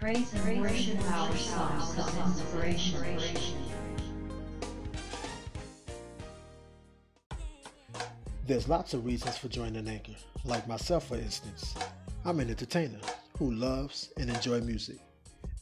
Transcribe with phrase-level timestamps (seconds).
[0.00, 0.98] Praise and worship
[2.24, 3.58] inspiration.
[8.46, 10.14] There's lots of reasons for joining Anchor,
[10.46, 11.74] like myself, for instance.
[12.24, 12.98] I'm an entertainer
[13.38, 14.96] who loves and enjoy music.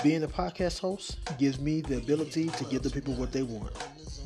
[0.04, 3.72] Being a podcast host gives me the ability to give the people what they want.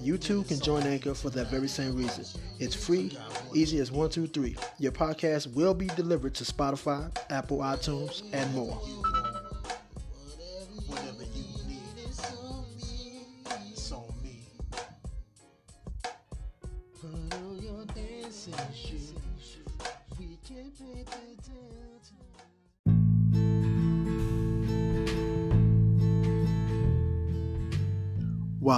[0.03, 2.27] You too can join Anchor for that very same reason.
[2.59, 3.17] It's free,
[3.55, 4.57] easy as one, two, three.
[4.79, 8.79] Your podcast will be delivered to Spotify, Apple iTunes, and more.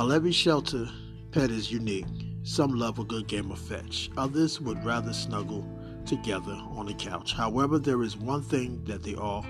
[0.04, 0.86] While every shelter
[1.32, 2.04] pet is unique,
[2.42, 4.10] some love a good game of fetch.
[4.18, 5.66] Others would rather snuggle
[6.04, 7.32] together on the couch.
[7.32, 9.46] However, there is one thing that they all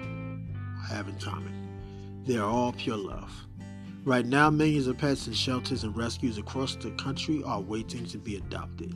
[0.89, 2.23] have in common.
[2.25, 3.33] They are all pure love.
[4.05, 8.19] Right now, millions of pets in shelters and rescues across the country are waiting to
[8.19, 8.95] be adopted.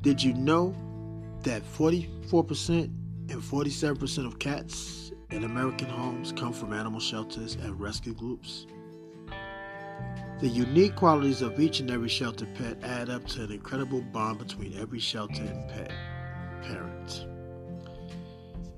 [0.00, 0.76] Did you know
[1.42, 8.14] that 44% and 47% of cats in American homes come from animal shelters and rescue
[8.14, 8.68] groups?
[10.40, 14.38] The unique qualities of each and every shelter pet add up to an incredible bond
[14.38, 15.92] between every shelter and pet
[16.62, 17.26] parent.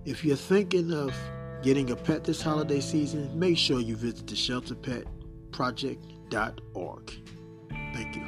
[0.05, 1.15] If you're thinking of
[1.62, 7.12] getting a pet this holiday season, make sure you visit the shelterpetproject.org.
[7.95, 8.27] Thank you.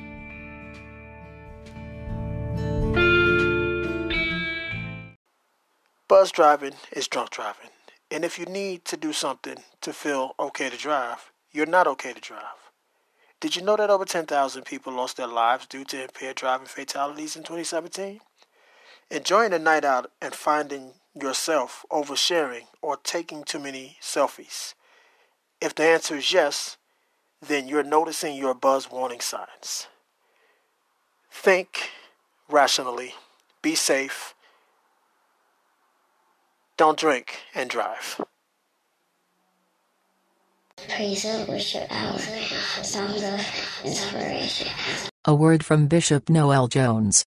[6.06, 7.70] Buzz driving is drunk driving.
[8.11, 12.12] And if you need to do something to feel okay to drive, you're not okay
[12.12, 12.64] to drive.
[13.45, 17.37] Did you know that over 10,000 people lost their lives due to impaired driving fatalities
[17.37, 18.20] in 2017?
[19.11, 24.72] Enjoying a night out and finding yourself oversharing or taking too many selfies?
[25.61, 26.78] If the answer is yes,
[27.47, 29.89] then you're noticing your buzz warning signs.
[31.31, 31.91] Think
[32.49, 33.12] rationally,
[33.61, 34.34] be safe,
[36.78, 38.25] don't drink and drive.
[40.79, 43.41] Praise and worship our songs of
[43.85, 44.69] inspiration.
[45.25, 47.25] A word from Bishop Noel Jones.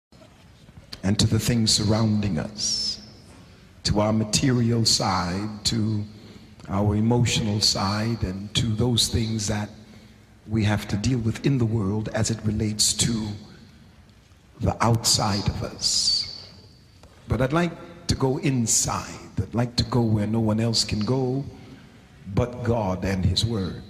[1.04, 3.02] and to the things surrounding us,
[3.84, 6.04] to our material side, to
[6.70, 9.70] our emotional side, and to those things that
[10.48, 13.28] we have to deal with in the world as it relates to
[14.62, 16.48] the outside of us.
[17.28, 17.74] But I'd like
[18.08, 19.20] to go inside.
[19.42, 21.44] I'd like to go where no one else can go
[22.28, 23.81] but God and His Word.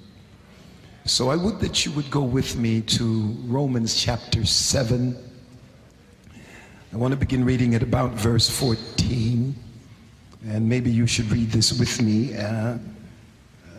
[1.06, 5.18] So I would that you would go with me to Romans chapter 7.
[6.94, 9.54] I want to begin reading at about verse 14.
[10.48, 12.36] And maybe you should read this with me.
[12.36, 12.78] Uh,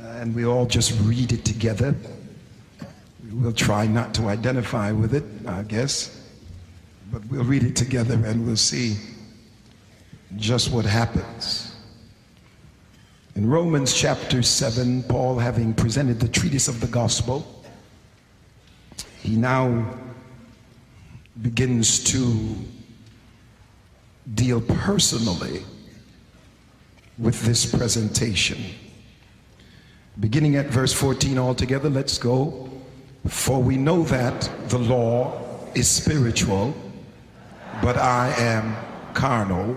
[0.03, 1.95] and we all just read it together.
[3.33, 6.29] We'll try not to identify with it, I guess.
[7.11, 8.97] But we'll read it together and we'll see
[10.37, 11.64] just what happens.
[13.37, 17.45] In Romans chapter 7, Paul, having presented the treatise of the gospel,
[19.21, 19.93] he now
[21.43, 22.55] begins to
[24.35, 25.65] deal personally
[27.19, 28.63] with this presentation.
[30.21, 32.71] Beginning at verse 14 altogether, let's go.
[33.27, 35.43] For we know that the law
[35.75, 36.73] is spiritual,
[37.83, 38.77] but I am
[39.13, 39.77] carnal,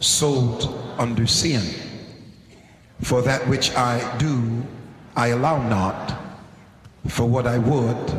[0.00, 1.62] sold under sin.
[3.02, 4.62] For that which I do,
[5.16, 6.18] I allow not.
[7.08, 8.12] For what I would,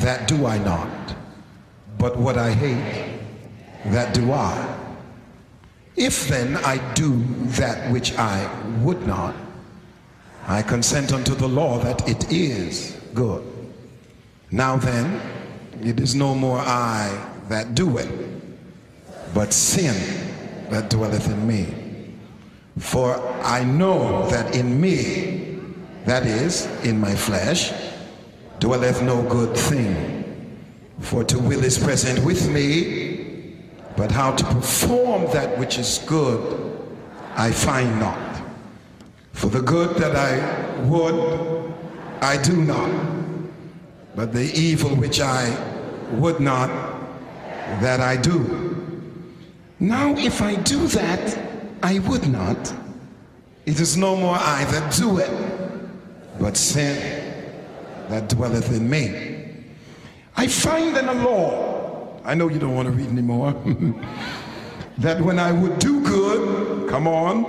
[0.00, 1.14] that do I not.
[1.98, 3.20] But what I hate,
[3.86, 4.76] that do I.
[5.96, 7.24] If then I do
[7.58, 8.48] that which I
[8.82, 9.34] would not,
[10.46, 13.44] I consent unto the law that it is good.
[14.50, 15.20] Now then,
[15.82, 18.08] it is no more I that do it,
[19.34, 19.94] but sin
[20.70, 21.87] that dwelleth in me.
[22.78, 25.58] For I know that in me,
[26.04, 27.72] that is, in my flesh,
[28.60, 30.24] dwelleth no good thing.
[31.00, 33.56] For to will is present with me,
[33.96, 36.78] but how to perform that which is good,
[37.36, 38.40] I find not.
[39.32, 41.74] For the good that I would,
[42.20, 42.90] I do not.
[44.16, 45.56] But the evil which I
[46.12, 46.68] would not,
[47.80, 48.74] that I do.
[49.78, 51.47] Now, if I do that,
[51.82, 52.74] I would not.
[53.66, 55.30] It is no more I that do it,
[56.40, 56.96] but sin
[58.08, 59.64] that dwelleth in me.
[60.36, 63.52] I find in the law, I know you don't want to read anymore,
[64.98, 67.44] that when I would do good, come on,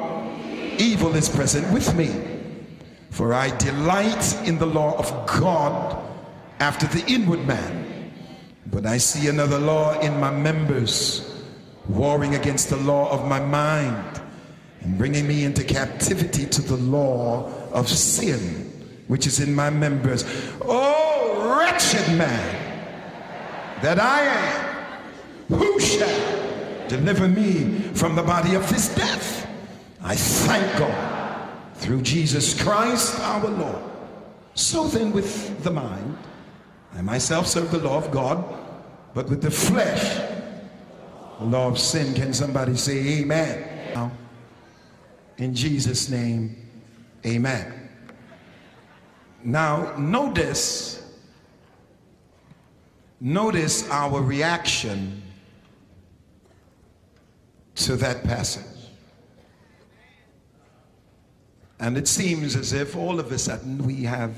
[0.78, 2.10] evil is present with me.
[3.12, 6.04] For I delight in the law of God
[6.60, 8.12] after the inward man.
[8.68, 11.44] But I see another law in my members,
[11.88, 14.19] warring against the law of my mind,
[14.82, 18.72] and bringing me into captivity to the law of sin,
[19.08, 20.24] which is in my members.
[20.62, 22.70] Oh, wretched man
[23.82, 29.48] that I am, who shall deliver me from the body of this death?
[30.02, 33.84] I thank God through Jesus Christ our Lord.
[34.54, 36.18] So then, with the mind,
[36.94, 38.44] I myself serve the law of God,
[39.14, 40.18] but with the flesh,
[41.40, 42.14] the law of sin.
[42.14, 44.10] Can somebody say amen?
[45.40, 46.70] In Jesus' name,
[47.26, 47.74] amen.
[49.42, 51.02] Now, notice,
[53.22, 55.24] notice our reaction
[57.76, 58.66] to that passage.
[61.80, 64.36] And it seems as if all of a sudden we have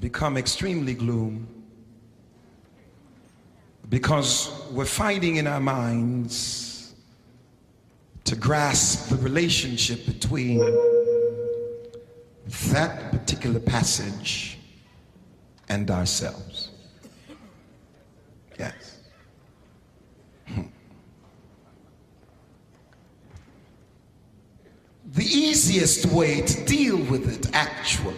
[0.00, 1.46] become extremely gloom
[3.90, 6.71] because we're fighting in our minds
[8.24, 10.58] to grasp the relationship between
[12.70, 14.58] that particular passage
[15.68, 16.70] and ourselves.
[18.58, 18.98] Yes.
[20.46, 20.62] Hmm.
[25.12, 28.14] The easiest way to deal with it, actually,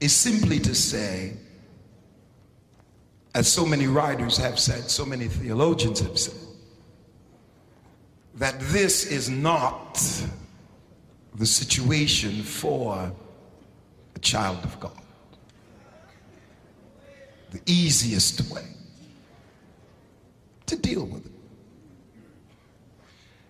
[0.00, 1.34] is simply to say,
[3.34, 6.49] as so many writers have said, so many theologians have said,
[8.40, 10.02] that this is not
[11.34, 13.12] the situation for
[14.16, 14.92] a child of God.
[17.50, 18.64] The easiest way
[20.64, 21.32] to deal with it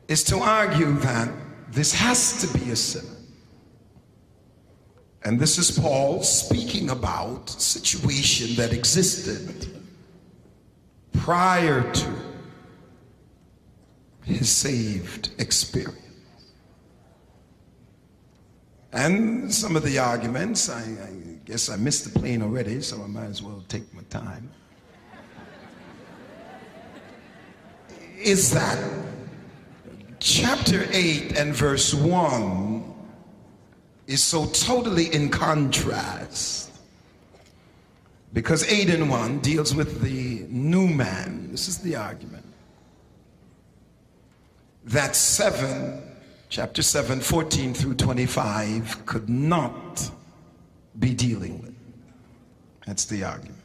[0.08, 1.30] is to argue that
[1.70, 3.16] this has to be a sinner.
[5.22, 9.68] And this is Paul speaking about a situation that existed
[11.12, 12.29] prior to
[14.24, 15.96] his saved experience.
[18.92, 21.10] And some of the arguments, I, I,
[21.44, 24.50] guess I missed the plane already, so I might as well take my time.
[28.18, 28.78] Is that
[30.18, 32.94] chapter 8 and verse 1
[34.06, 36.72] is so totally in contrast
[38.32, 41.48] because 8 and 1 deals with the new man.
[41.50, 42.39] This is the argument.
[44.84, 46.02] That 7
[46.48, 50.10] chapter 7, 14 through 25, could not
[50.98, 51.74] be dealing with.
[52.86, 53.56] That's the argument.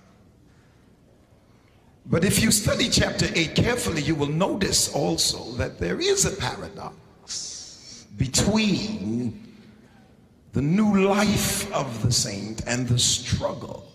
[2.05, 6.31] But if you study chapter 8 carefully, you will notice also that there is a
[6.31, 9.41] paradox between
[10.53, 13.91] the new life of the saint and the struggle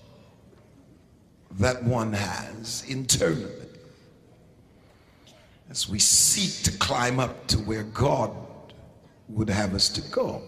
[1.52, 3.59] that one has internally
[5.70, 8.32] as we seek to climb up to where God
[9.28, 10.42] would have us to go.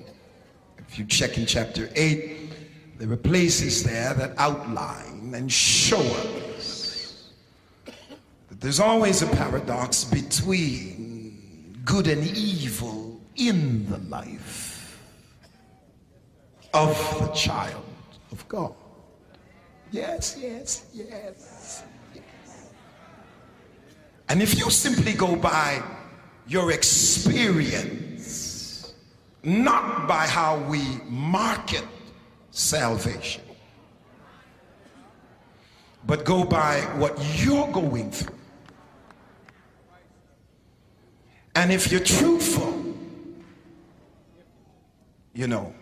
[0.78, 6.02] If you check in chapter 8, there are places there that outline and show
[6.56, 7.30] us
[8.48, 15.00] that there's always a paradox between good and evil in the life
[16.74, 17.84] of the child
[18.32, 18.74] of God.
[19.92, 21.51] Yes, yes, yes.
[24.32, 25.82] And if you simply go by
[26.46, 28.14] your experience,
[29.42, 31.84] not by how we market
[32.50, 33.42] salvation,
[36.06, 38.38] but go by what you're going through.
[41.54, 42.72] And if you're truthful,
[45.34, 45.74] you know,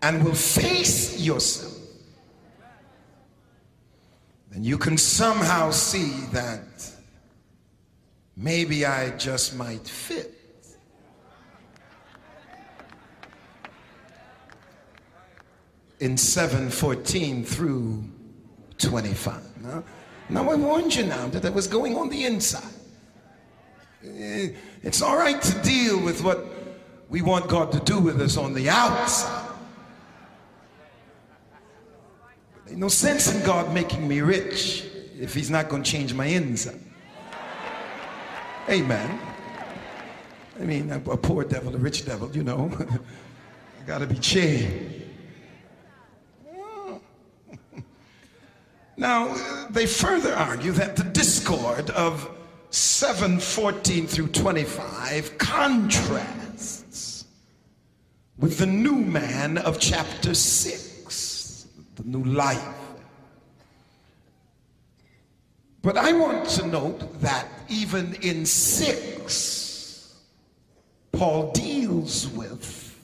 [0.00, 1.69] and will face yourself,
[4.50, 6.90] then you can somehow see that
[8.36, 10.34] maybe I just might fit.
[16.00, 18.04] In 714 through
[18.78, 19.62] 25.
[19.62, 19.84] Now,
[20.30, 22.72] now I warned you now that that was going on the inside.
[24.02, 24.48] Eh,
[24.82, 26.46] It's all right to deal with what
[27.10, 29.46] we want God to do with us on the outside.
[32.56, 34.86] Ain't no sense in God making me rich
[35.18, 36.80] if He's not going to change my inside.
[38.68, 39.18] Amen.
[40.60, 42.70] I mean, a, a poor devil, a rich devil, you know.
[43.80, 44.96] I got to be changed.
[48.96, 49.34] Now,
[49.70, 52.30] they further argue that the discord of
[52.68, 57.24] 7 14 through 25 contrasts
[58.36, 60.89] with the new man of chapter 6,
[62.00, 62.76] the new life.
[65.82, 70.20] But I want to note that even in 6,
[71.12, 72.98] Paul deals with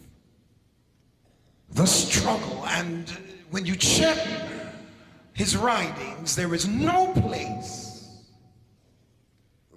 [1.70, 2.66] the struggle.
[2.66, 3.08] And
[3.50, 4.18] when you check
[5.32, 8.10] his writings, there is no place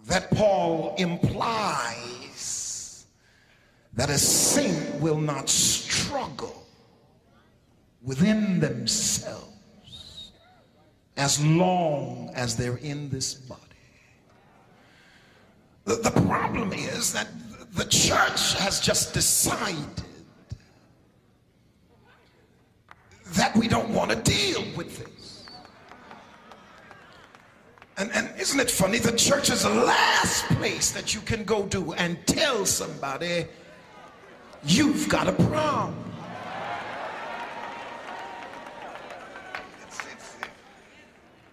[0.07, 3.05] that Paul implies
[3.93, 6.65] that a saint will not struggle
[8.01, 10.31] within themselves
[11.17, 13.61] as long as they're in this body.
[15.85, 17.27] The, the problem is that
[17.73, 20.03] the church has just decided
[23.33, 25.45] that we don't want to deal with this.
[27.97, 28.97] And, and isn't it funny?
[28.97, 33.45] The church is the last place that you can go to and tell somebody
[34.63, 35.95] you've got a problem.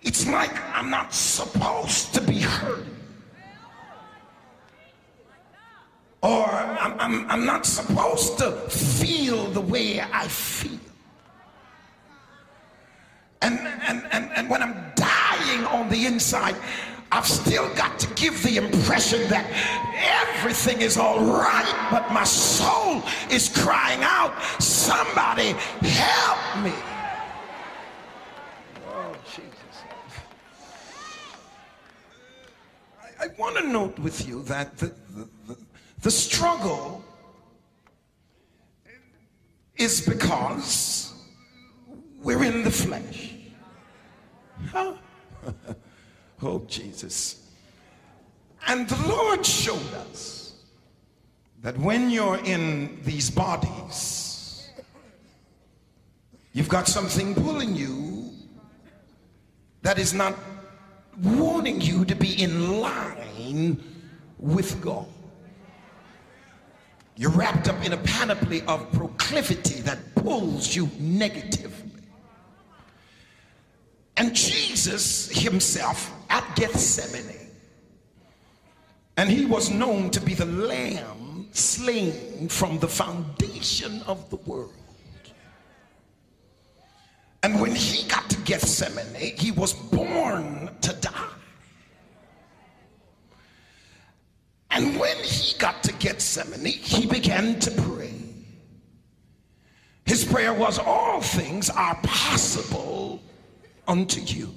[0.06, 2.86] It's like I'm not supposed to be hurt.
[6.22, 10.80] Or I'm, I'm, I'm not supposed to feel the way I feel.
[13.42, 16.56] And, and, and, and when I'm dying on the inside,
[17.12, 19.46] I've still got to give the impression that
[20.36, 26.72] everything is all right, but my soul is crying out, somebody help me.
[28.88, 29.52] Oh, Jesus.
[33.20, 35.56] I, want to note with you that the, the, the,
[36.02, 37.04] the struggle
[39.76, 41.14] is because
[42.22, 43.34] we're in the flesh.
[44.70, 44.94] Huh?
[46.42, 47.50] oh, Jesus.
[48.66, 50.54] And the Lord showed us
[51.62, 54.70] that when you're in these bodies,
[56.52, 58.32] you've got something pulling you
[59.82, 60.34] that is not
[61.22, 63.82] wanting you to be in line
[64.38, 65.06] with God.
[67.16, 72.02] You're wrapped up in a panoply of proclivity that pulls you negatively.
[74.18, 77.50] And Jesus himself at Gethsemane,
[79.16, 84.72] and he was known to be the lamb slain from the foundation of the world.
[87.46, 91.28] And when he got to Gethsemane, he was born to die.
[94.72, 98.14] And when he got to Gethsemane, he began to pray.
[100.06, 103.22] His prayer was, All things are possible
[103.86, 104.52] unto you.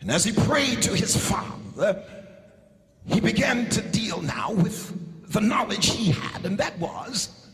[0.00, 2.02] And as he prayed to his father,
[3.04, 7.45] he began to deal now with the knowledge he had, and that was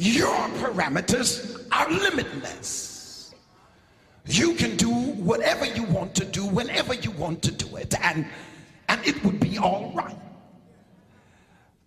[0.00, 3.34] your parameters are limitless.
[4.24, 8.24] You can do whatever you want to do whenever you want to do it, and,
[8.88, 10.16] and it would be all right.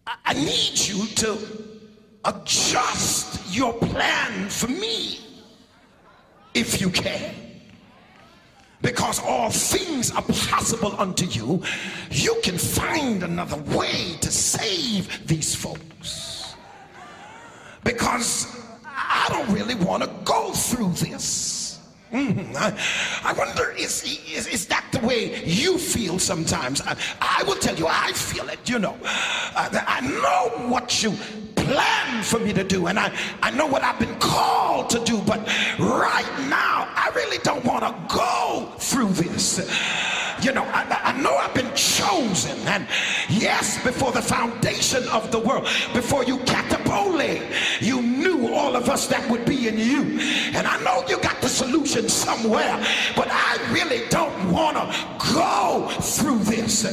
[0.05, 1.39] I, I need you to
[2.25, 5.19] adjust your plan for me
[6.53, 7.33] if you can.
[8.83, 11.63] Because all things are possible unto you,
[12.11, 16.32] you can find another way to save these folks.
[17.83, 21.53] Because I don't really want to go through this.
[22.13, 22.55] Mm-hmm.
[22.55, 22.77] I,
[23.23, 26.79] I, wonder, is, is, is that the way you feel sometimes?
[26.81, 28.95] I, I will tell you, I feel it, you know.
[29.03, 31.11] Uh, I know what you
[31.55, 33.11] plan for me to do, and I,
[33.41, 35.39] I know what I've been called to do, but
[35.79, 39.57] right now, I really don't want to go through this.
[40.43, 42.85] You know, I, I know I've been chosen, and
[43.29, 45.63] yes, before the foundation of the world,
[45.93, 47.13] before you catapole,
[47.79, 50.19] you knew all of us that would be in you.
[50.53, 52.75] And I know you got the solution somewhere,
[53.15, 54.85] but I really don't want to
[55.33, 56.83] go through this.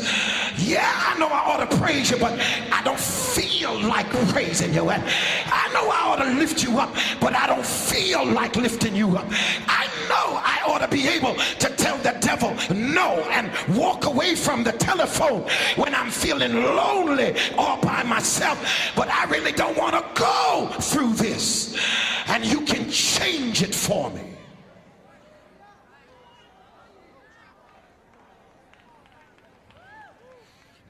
[0.59, 2.39] Yeah, I know I ought to praise you, but
[2.71, 4.89] I don't feel like praising you.
[4.91, 5.03] And
[5.47, 9.17] I know I ought to lift you up, but I don't feel like lifting you
[9.17, 9.27] up.
[9.67, 14.20] I know I ought to be able to tell the devil no and walk away
[14.35, 15.43] from the telephone
[15.77, 21.15] when I'm feeling lonely all by myself, but I really don't want to go through
[21.15, 21.79] this.
[22.27, 24.23] And you can change it for me.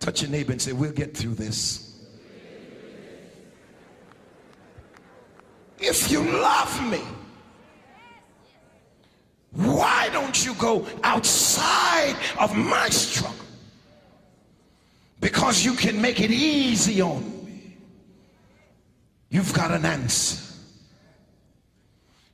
[0.00, 1.86] Touch your neighbor and say, We'll get through this.
[5.78, 7.00] If you love me,
[9.52, 13.36] why don't you go outside of my struggle
[15.20, 17.76] because you can make it easy on me,
[19.28, 20.38] you've got an answer.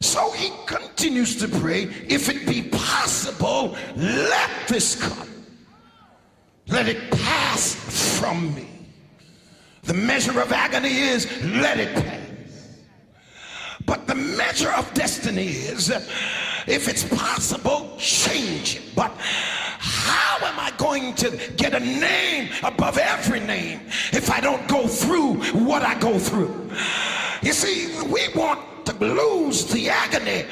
[0.00, 5.26] So he continues to pray, if it be possible, let this cup,
[6.68, 7.74] let it pass
[8.18, 8.68] from me.
[9.84, 12.20] The measure of agony is, let it pass.
[13.84, 15.92] But the measure of destiny is,
[16.66, 18.82] if it's possible, change it.
[18.94, 23.80] But how am I going to get a name above every name
[24.12, 26.70] if I don't go through what I go through?
[27.42, 30.44] You see, we want to lose the agony,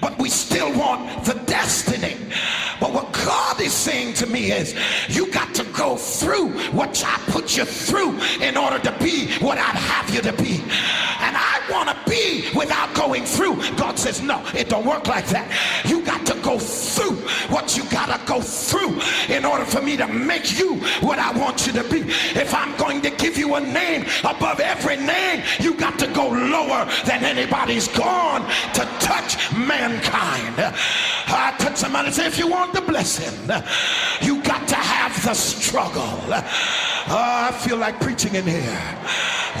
[0.00, 2.16] but we still want the destiny.
[2.80, 4.74] But what God is saying to me is,
[5.08, 5.47] you got
[5.78, 10.20] go through what I put you through in order to be what I'd have you
[10.22, 10.60] to be.
[11.20, 13.56] And I want to be without going through.
[13.76, 15.46] God says, no, it don't work like that.
[15.86, 17.16] You got to go through
[17.48, 19.00] what you got to go through
[19.34, 22.00] in order for me to make you what I want you to be.
[22.00, 26.28] If I'm going to give you a name above every name, you got to go
[26.28, 28.42] lower than anybody's gone
[28.74, 30.54] to touch mankind.
[30.58, 33.34] I touch somebody and say, if you want the blessing,
[34.22, 34.76] you got to
[35.08, 36.02] have the struggle.
[36.02, 38.60] Oh, I feel like preaching in here.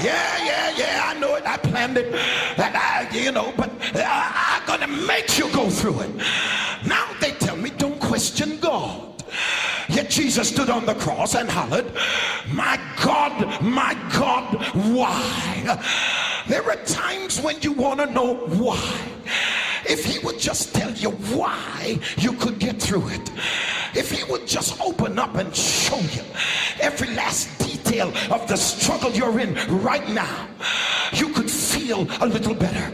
[0.02, 1.46] Yeah, yeah, yeah, I know it.
[1.46, 2.12] I planned it.
[2.56, 6.10] That I, you know, but I, I'm going to make you go through it.
[6.86, 9.24] Now they tell me, don't question God.
[9.88, 11.86] Yet Jesus stood on the cross and hollered,
[12.52, 14.62] My God, my God,
[14.94, 15.82] why?
[16.46, 19.00] There are times when you want to know why.
[19.88, 23.30] If he would just tell you why, you could get through it.
[23.94, 26.22] If he would just open up and show you
[26.80, 30.46] every last detail of the struggle you're in right now,
[31.14, 31.48] you could
[31.88, 32.92] feel a little better.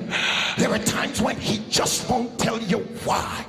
[0.57, 3.45] There are times when he just won't tell you why.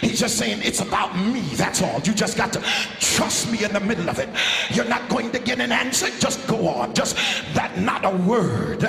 [0.00, 1.42] He's just saying, It's about me.
[1.56, 2.00] That's all.
[2.00, 2.60] You just got to
[2.98, 4.30] trust me in the middle of it.
[4.70, 6.08] You're not going to get an answer.
[6.18, 6.94] Just go on.
[6.94, 7.16] Just
[7.52, 8.80] that, not a word.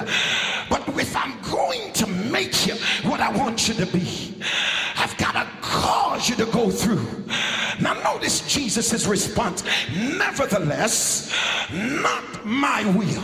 [0.69, 2.75] But if I'm going to make you
[3.09, 4.35] what I want you to be,
[5.89, 7.05] cause you to go through.
[7.81, 9.63] Now, notice Jesus' response.
[9.95, 11.33] Nevertheless,
[11.73, 13.23] not my will,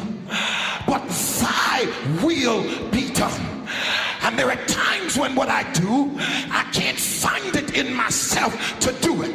[0.88, 1.08] but
[1.39, 1.88] thy
[2.23, 3.55] will be done.
[4.21, 8.91] And there are times when what I do, I can't find it in myself to
[9.01, 9.33] do it.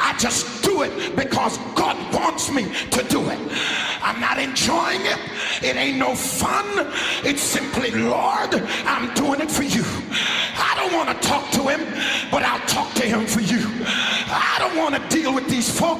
[0.00, 3.38] I just do it because God wants me to do it.
[4.02, 5.18] I'm not enjoying it.
[5.62, 6.64] It ain't no fun.
[7.24, 8.54] It's simply, Lord,
[8.86, 9.84] I'm doing it for you.
[10.56, 11.80] I don't want to talk to him,
[12.30, 13.66] but I'll talk to him for you.
[14.30, 15.98] I don't want to deal with these folk,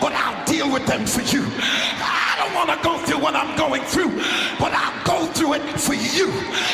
[0.00, 1.42] but I'll deal with them for you.
[1.42, 4.10] I don't want to go through what I'm going through,
[4.58, 6.26] but I'll go through it for you.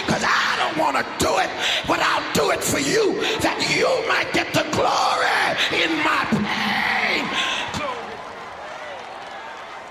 [0.04, 1.50] Because I don't want to do it,
[1.86, 7.24] but I'll do it for you that you might get the glory in my pain.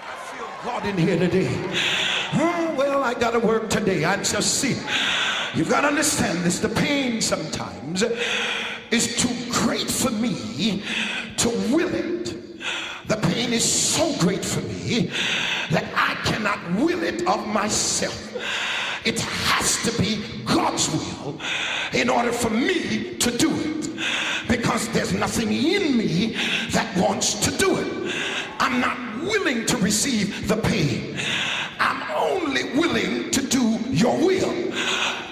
[0.03, 1.55] I feel God in here today.
[2.34, 4.03] Oh, well, I got to work today.
[4.03, 4.75] I just see.
[5.58, 6.60] You've got to understand this.
[6.60, 8.03] The pain sometimes
[8.91, 10.84] is too great for me
[11.38, 12.36] to will it.
[13.08, 15.12] The pain is so great for me
[15.72, 18.36] that I cannot will it of myself.
[19.06, 21.39] It has to be God's will
[21.94, 23.89] in order for me to do it.
[24.48, 26.36] Because there's nothing in me
[26.72, 28.15] that wants to do it.
[28.60, 31.18] I'm not willing to receive the pain.
[31.80, 34.74] I'm only willing to do your will.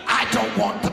[0.07, 0.91] I don't want the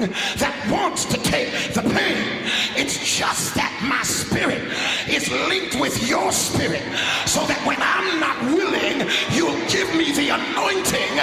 [0.00, 2.42] that wants to take the pain.
[2.76, 4.62] It's just that my spirit
[5.08, 6.82] is linked with your spirit
[7.26, 11.14] so that when I'm not willing, you'll give me the anointing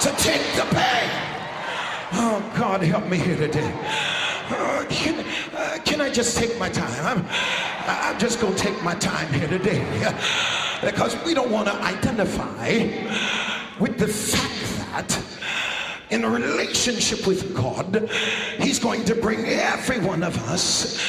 [0.00, 1.10] to take the pain.
[2.14, 3.72] Oh, God, help me here today.
[4.50, 7.06] Uh, can, uh, can I just take my time?
[7.06, 7.24] I'm,
[7.86, 10.12] I'm just going to take my time here today uh,
[10.84, 12.68] because we don't want to identify
[13.80, 15.22] with the fact that
[16.10, 18.10] in a relationship with God,
[18.58, 21.02] He's going to bring every one of us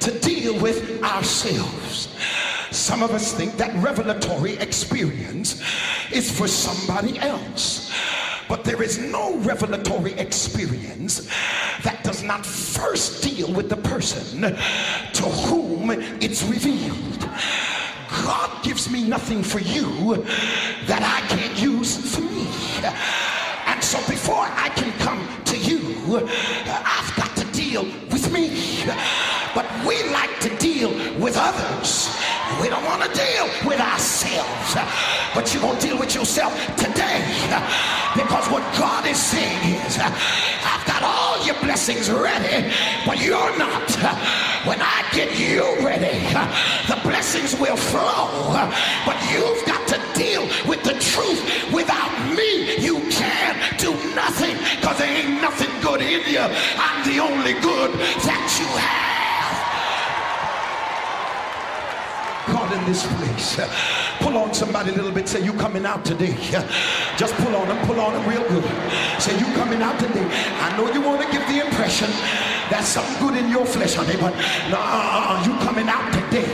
[0.00, 2.14] to deal with ourselves.
[2.70, 5.62] Some of us think that revelatory experience
[6.12, 7.92] is for somebody else.
[8.48, 11.28] But there is no revelatory experience
[11.82, 17.28] that does not first deal with the person to whom it's revealed.
[18.10, 20.16] God gives me nothing for you
[20.86, 22.46] that I can't use for me.
[23.66, 25.78] And so before I can come to you,
[26.66, 28.50] I've got to deal with me.
[29.54, 32.08] But we like to deal with others.
[32.60, 34.74] We don't want to deal with ourselves.
[35.34, 37.22] But you're going to deal with yourself today.
[38.14, 42.70] Because what God is saying is, I've got all your blessings ready,
[43.06, 43.90] but you're not.
[44.66, 46.18] When I get you ready,
[46.88, 48.54] the blessings will flow.
[49.06, 51.72] But you've got to deal with the truth.
[51.72, 56.40] Without me, you can't do nothing because there ain't nothing good in you.
[56.40, 59.19] I'm the only good that you have.
[62.70, 63.60] God in this place.
[64.18, 65.28] Pull on somebody a little bit.
[65.28, 66.36] Say, you coming out today.
[67.16, 68.64] Just pull on them, pull on them real good.
[69.20, 70.26] Say, you coming out today.
[70.60, 72.10] I know you want to give the impression
[72.70, 74.32] that's something good in your flesh, honey, but
[74.70, 76.48] no, uh, uh, you coming out today.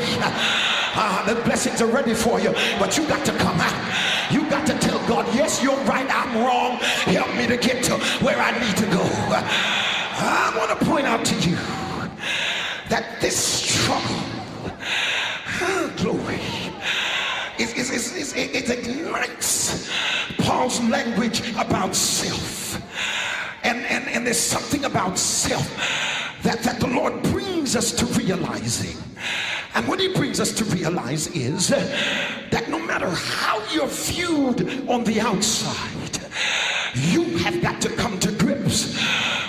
[0.99, 4.33] Uh, the blessings are ready for you, but you got to come out.
[4.33, 6.79] You got to tell God, yes, you're right, I'm wrong.
[7.05, 9.03] Help me to get to where I need to go.
[9.03, 11.57] I want to point out to you
[12.89, 14.36] that this struggle
[15.97, 16.41] glory.
[17.59, 19.91] It, it, it, it, ignites
[20.39, 22.83] Paul's language about self.
[23.65, 25.67] And, and, and there's something about self
[26.43, 28.97] that, that the Lord brings us to realizing.
[29.75, 35.05] And what he brings us to realize is that no matter how you're viewed on
[35.05, 36.19] the outside,
[36.95, 38.95] you have got to come to grips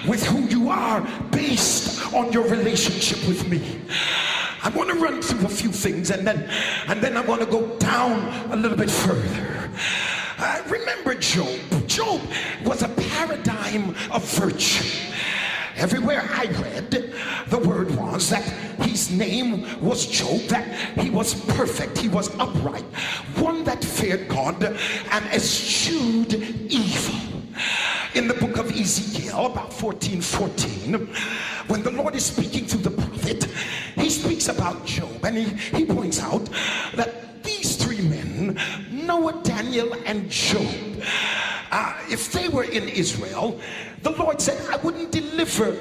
[0.07, 3.81] with who you are based on your relationship with me.
[4.67, 6.49] I want to run through a few things and then
[6.89, 9.71] and then I want to go down a little bit further.
[10.37, 11.57] I remember Job.
[11.87, 12.19] Job
[12.65, 14.83] was a paradigm of virtue.
[15.77, 17.13] Everywhere I read,
[17.49, 18.43] the word was that
[18.81, 20.67] his name was Job, that
[20.99, 22.83] he was perfect, he was upright,
[23.37, 27.41] one that feared God and eschewed evil.
[28.15, 31.07] In the book of Ezekiel, about 14 14,
[31.67, 33.43] when the Lord is speaking to the prophet,
[33.95, 36.49] he speaks about Job and he, he points out
[36.95, 37.66] that these
[37.97, 38.59] three men,
[38.91, 41.03] Noah, Daniel, and Job,
[41.71, 43.59] uh, if they were in Israel,
[44.03, 45.75] the Lord said, I wouldn't deliver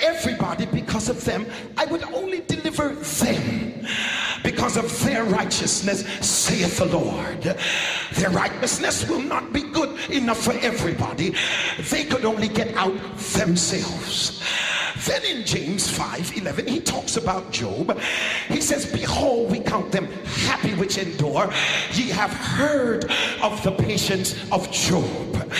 [0.00, 1.46] everybody because of them.
[1.76, 3.86] I would only deliver them
[4.42, 7.42] because of their righteousness, saith the Lord.
[8.14, 11.34] Their righteousness will not be good enough for everybody.
[11.90, 14.42] They could only get out themselves.
[15.04, 17.98] Then in James 5 11, he talks about Job.
[18.48, 21.52] He says, Behold, we count them happy which endure.
[21.92, 23.04] Ye have heard
[23.42, 25.52] of the patience of Job.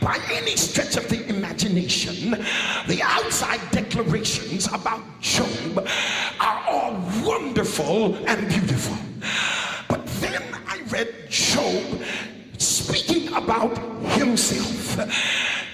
[0.00, 2.30] By any stretch of the imagination,
[2.86, 5.86] the outside declarations about Job
[6.40, 6.92] are all
[7.24, 8.96] wonderful and beautiful.
[9.88, 12.02] But then I read Job
[12.58, 13.76] speaking about
[14.12, 14.98] himself.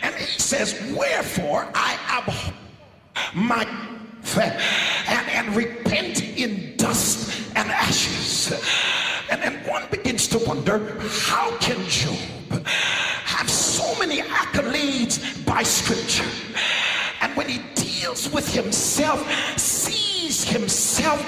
[0.02, 2.54] And he says, Wherefore I abhor
[3.34, 3.64] my
[4.36, 8.52] and, and repent in dust and ashes.
[9.30, 16.28] And then one begins to wonder how can Job have so many accolades by scripture?
[17.34, 19.20] When he deals with himself,
[19.58, 21.20] sees himself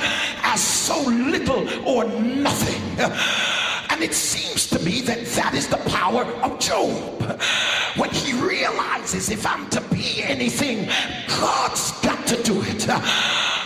[0.43, 2.83] as so little or nothing.
[3.91, 7.41] And it seems to me that that is the power of Job.
[7.97, 10.89] When he realizes if I'm to be anything,
[11.29, 12.87] God's got to do it.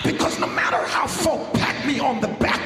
[0.05, 2.61] Because no matter how folk pat me on the back,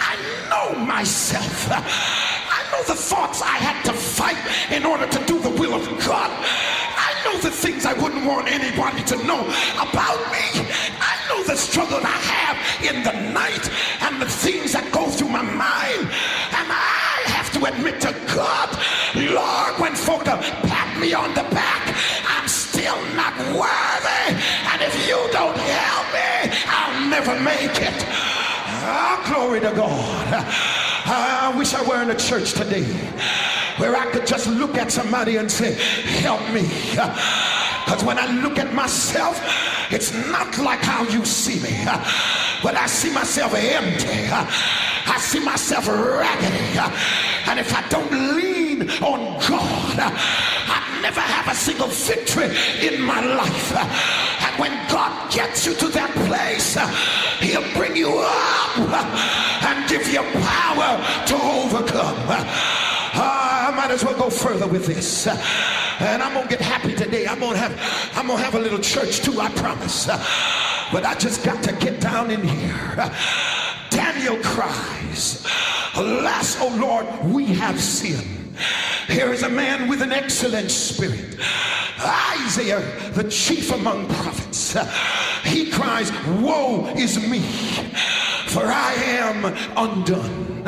[0.00, 0.16] I
[0.48, 1.68] know myself.
[1.70, 4.38] I know the thoughts I had to fight
[4.70, 6.30] in order to do the will of God.
[8.18, 9.42] Wouldn't want anybody to know
[9.78, 10.66] about me.
[10.98, 13.70] I know the struggle I have in the night
[14.02, 16.02] and the things that go through my mind.
[16.50, 18.74] And I have to admit to God,
[19.14, 21.94] Lord, when folk pat me on the back,
[22.26, 24.34] I'm still not worthy.
[24.66, 28.02] And if you don't help me, I'll never make it.
[28.82, 30.87] Oh, glory to God.
[31.10, 32.84] I wish I were in a church today
[33.78, 35.72] where I could just look at somebody and say,
[36.20, 36.62] Help me.
[37.84, 39.40] Because when I look at myself,
[39.90, 41.84] it's not like how you see me,
[42.62, 44.28] but I see myself empty.
[44.30, 46.78] I see myself raggedy.
[47.46, 48.10] And if I don't
[48.78, 52.46] lean on God, I never have a single victory
[52.86, 53.72] in my life.
[53.76, 56.76] And when God gets you to that place,
[57.40, 58.78] He'll bring you up
[59.64, 62.16] and give you power to overcome.
[63.20, 65.26] Ah, I might as well go further with this.
[65.26, 67.26] And I'm gonna get happy today.
[67.26, 67.72] I'm gonna have
[68.14, 70.06] I'm gonna have a little church too, I promise.
[70.92, 73.12] But I just got to get down in here.
[73.90, 75.46] Daniel cries,
[75.94, 78.47] Alas, O Lord, we have sinned.
[79.08, 81.38] Here is a man with an excellent spirit.
[82.00, 82.80] Isaiah,
[83.12, 84.76] the chief among prophets,
[85.44, 87.40] he cries, Woe is me,
[88.48, 89.44] for I am
[89.76, 90.62] undone.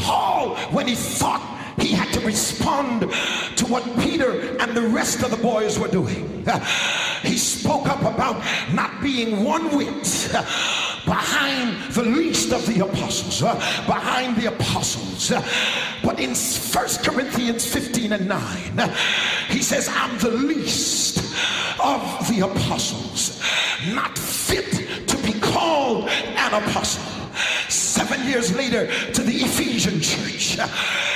[0.00, 1.42] Paul, when he thought
[1.84, 3.02] he had to respond
[3.56, 6.44] to what Peter and the rest of the boys were doing.
[7.22, 8.42] He spoke up about
[8.72, 10.28] not being one whit
[11.04, 13.40] behind the least of the apostles,
[13.86, 15.30] behind the apostles.
[16.02, 18.90] But in First Corinthians 15 and 9,
[19.48, 21.18] he says, I'm the least
[21.82, 23.42] of the apostles,
[23.92, 27.23] not fit to be called an apostle.
[28.14, 30.56] Seven years later, to the Ephesian church,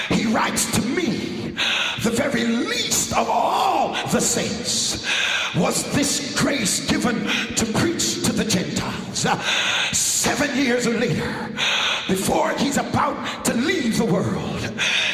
[0.09, 1.55] he writes to me,
[2.03, 5.07] the very least of all the saints,
[5.55, 9.27] was this grace given to preach to the Gentiles.
[9.27, 9.41] Uh,
[9.93, 11.51] seven years later,
[12.09, 14.61] before he's about to leave the world,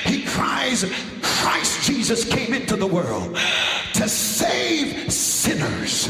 [0.04, 3.36] he cries, Christ Jesus came into the world
[3.92, 6.06] to save sinners,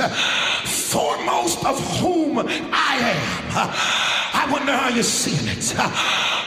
[0.62, 4.23] foremost of whom I am.
[4.44, 5.72] I wonder how you're seeing it.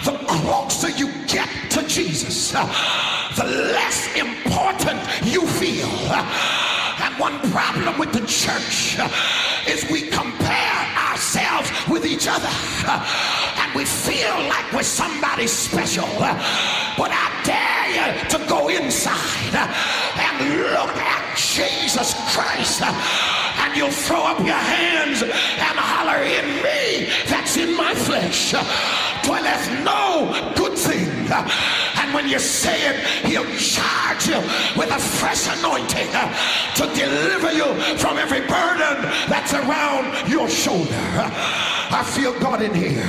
[0.06, 5.90] The closer you get to Jesus, the less important you feel.
[7.02, 9.00] And one problem with the church
[9.68, 11.07] is we compare
[11.58, 12.50] ourselves with each other.
[13.62, 16.08] And we feel like we're somebody special.
[16.98, 22.82] But I dare you to go inside and look at Jesus Christ.
[22.82, 28.52] And you'll throw up your hands and holler, In me, that's in my flesh,
[29.24, 31.28] dwelleth no good thing.
[32.08, 34.40] And when you say it, he'll charge you
[34.80, 36.34] with a fresh anointing uh,
[36.76, 37.66] to deliver you
[37.98, 40.88] from every burden that's around your shoulder.
[40.90, 43.04] I feel God in here.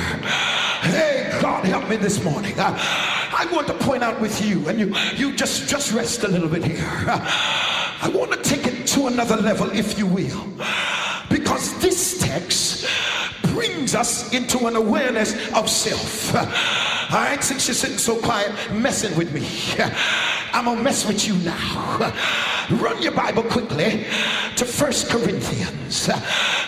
[0.81, 2.53] Hey, God, help me this morning.
[2.57, 2.75] I,
[3.37, 6.49] I want to point out with you, and you, you just, just rest a little
[6.49, 6.85] bit here.
[7.07, 7.21] Uh,
[8.01, 10.45] I want to take it to another level, if you will,
[11.29, 12.85] because this text
[13.59, 16.33] brings us into an awareness of self.
[16.33, 16.45] All
[17.11, 19.45] right, since you're sitting so quiet, messing with me,
[20.53, 22.13] I'm gonna mess with you now.
[22.71, 24.05] Run your Bible quickly
[24.55, 26.09] to First Corinthians.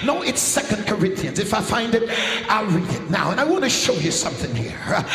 [0.04, 1.40] No, it's Second Corinthians.
[1.40, 2.10] If I find it,
[2.50, 3.32] I'll read it now.
[3.32, 5.06] And I want to show you something here.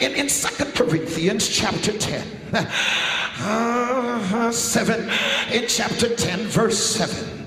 [0.00, 0.28] In, in
[0.74, 5.10] Corinthians chapter 10, uh, 7,
[5.52, 7.43] in chapter 10, verse 7,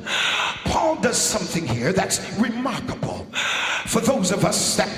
[0.65, 3.25] Paul does something here that's remarkable
[3.85, 4.89] for those of us that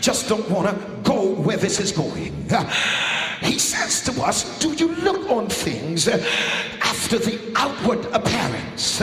[0.00, 2.46] just don't want to go where this is going.
[3.40, 9.00] He says to us, Do you look on things after the outward appearance?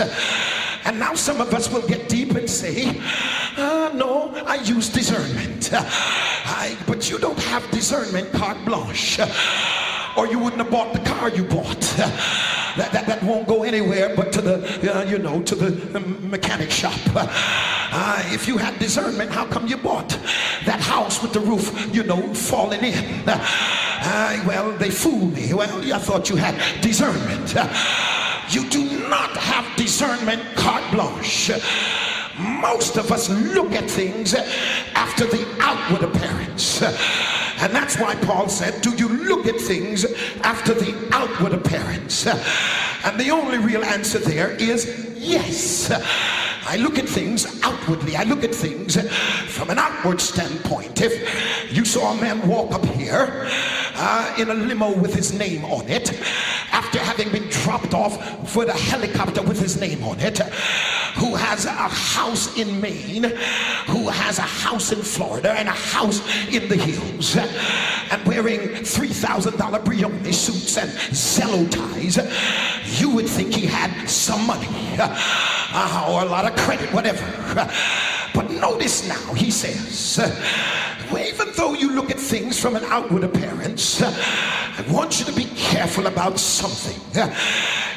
[0.83, 2.99] And now some of us will get deep and say,
[3.57, 5.69] uh, No, I use discernment.
[5.73, 9.19] I, but you don't have discernment carte blanche
[10.17, 11.95] or you wouldn't have bought the car you bought.
[12.77, 16.71] That, that, that won't go anywhere but to the, uh, you know, to the mechanic
[16.71, 16.99] shop.
[17.93, 20.09] Uh, if you had discernment, how come you bought
[20.65, 23.23] that house with the roof, you know, falling in?
[23.27, 25.53] Uh, well, they fooled me.
[25.53, 27.53] Well, I thought you had discernment.
[28.49, 31.51] you do not have discernment carte blanche.
[32.39, 34.33] Most of us look at things
[34.95, 36.81] after the outward appearance.
[37.61, 40.03] And that's why Paul said, Do you look at things
[40.41, 42.25] after the outward appearance?
[43.03, 45.91] And the only real answer there is yes.
[46.67, 48.15] I look at things outwardly.
[48.15, 48.95] I look at things
[49.47, 51.01] from an outward standpoint.
[51.01, 53.47] If you saw a man walk up here
[53.95, 56.11] uh, in a limo with his name on it,
[56.71, 60.39] after having been dropped off with a helicopter with his name on it,
[61.15, 63.23] who has a house in Maine,
[63.87, 69.83] who has a house in Florida, and a house in the hills, and wearing $3,000
[69.83, 72.17] Brioni suits and Zello ties,
[72.99, 74.67] you would think he had some money
[74.99, 77.23] uh, or a lot of credit, whatever.
[78.33, 80.19] But notice now, he says,
[81.11, 85.45] even though you look at things from an outward appearance, I want you to be
[85.55, 86.99] careful about something.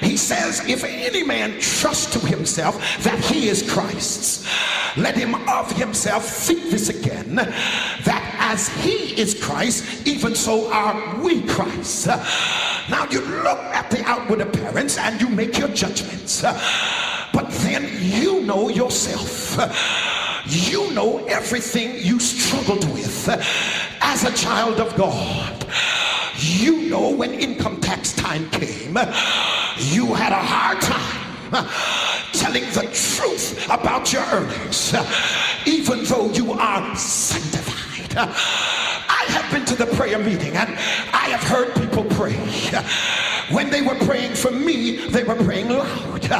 [0.00, 4.44] He says, if any man trust to himself that he is Christ's,
[4.96, 11.20] let him of himself think this again, that as he is Christ, even so are
[11.20, 12.06] we Christ.
[12.06, 18.42] Now you look at the outward appearance and you make your judgments, but then you
[18.42, 19.58] know yourself.
[20.46, 23.28] You know everything you struggled with
[24.00, 25.66] as a child of God.
[26.36, 28.98] You know when income tax time came,
[29.78, 31.68] you had a hard time
[32.32, 34.94] telling the truth about your earnings,
[35.66, 37.73] even though you are sanctified.
[38.16, 40.70] I have been to the prayer meeting and
[41.12, 42.34] I have heard people pray.
[43.50, 46.30] When they were praying for me, they were praying loud.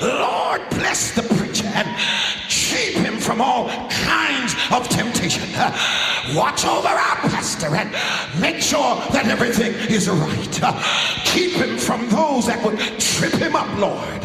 [0.00, 1.88] Lord, bless the preacher and
[2.48, 5.48] keep him from all kinds of temptation.
[6.34, 7.90] Watch over our pastor and
[8.40, 11.24] make sure that everything is right.
[11.24, 14.22] Keep him from those that would trip him up, Lord.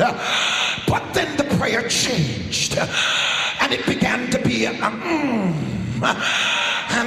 [0.88, 5.54] But then the prayer changed and it began to be a mm,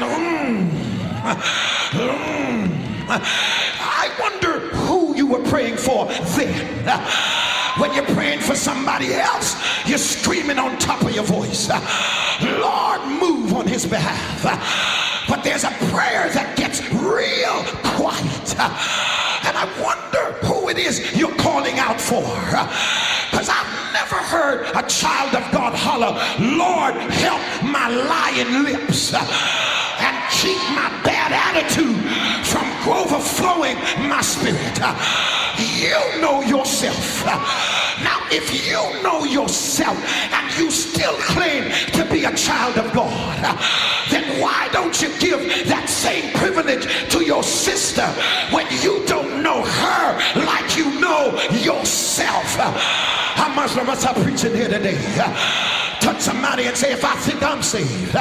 [0.03, 0.81] and mm,
[1.93, 2.81] mm.
[3.13, 6.81] I wonder who you were praying for then.
[7.79, 13.55] When you're praying for somebody else, you're screaming on top of your voice, Lord, move
[13.55, 14.43] on his behalf.
[15.29, 17.63] But there's a prayer that gets real
[17.97, 18.57] quiet.
[19.47, 22.23] And I wonder who it is you're calling out for.
[23.31, 29.15] Because I've never heard a child of God holler, Lord, help my lying lips
[30.41, 32.01] keep my bad attitude
[32.47, 33.77] from overflowing
[34.09, 34.79] my spirit.
[35.59, 37.90] You know yourself.
[38.03, 39.97] Now, if you know yourself
[40.33, 43.59] and you still claim to be a child of God,
[44.11, 48.07] then why don't you give that same privilege to your sister
[48.53, 52.57] when you don't know her like you know yourself?
[53.35, 54.99] How much of us are preaching here today?
[56.01, 58.13] Touch somebody and say, if I think I'm saved,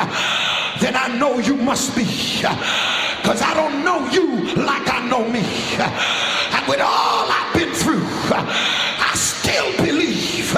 [0.81, 2.03] then I know you must be.
[2.03, 5.43] Because I don't know you like I know me.
[5.79, 8.05] And with all I've been through,
[9.19, 10.55] still believe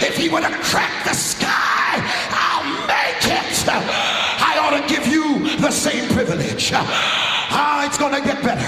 [0.00, 1.96] if he would to crack the sky,
[2.30, 3.68] I'll make it.
[3.68, 6.70] I ought to give you the same privilege.
[6.74, 8.62] Ah, it's going to get better.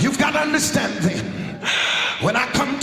[0.00, 1.24] You've got to understand then.
[2.22, 2.79] When I come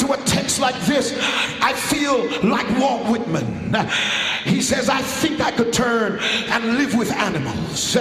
[0.48, 1.14] to like this,
[1.62, 3.76] I feel like Walt Whitman.
[4.44, 7.98] He says, I think I could turn and live with animals.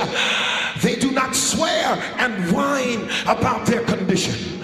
[0.82, 4.60] They do not swear and whine about their condition.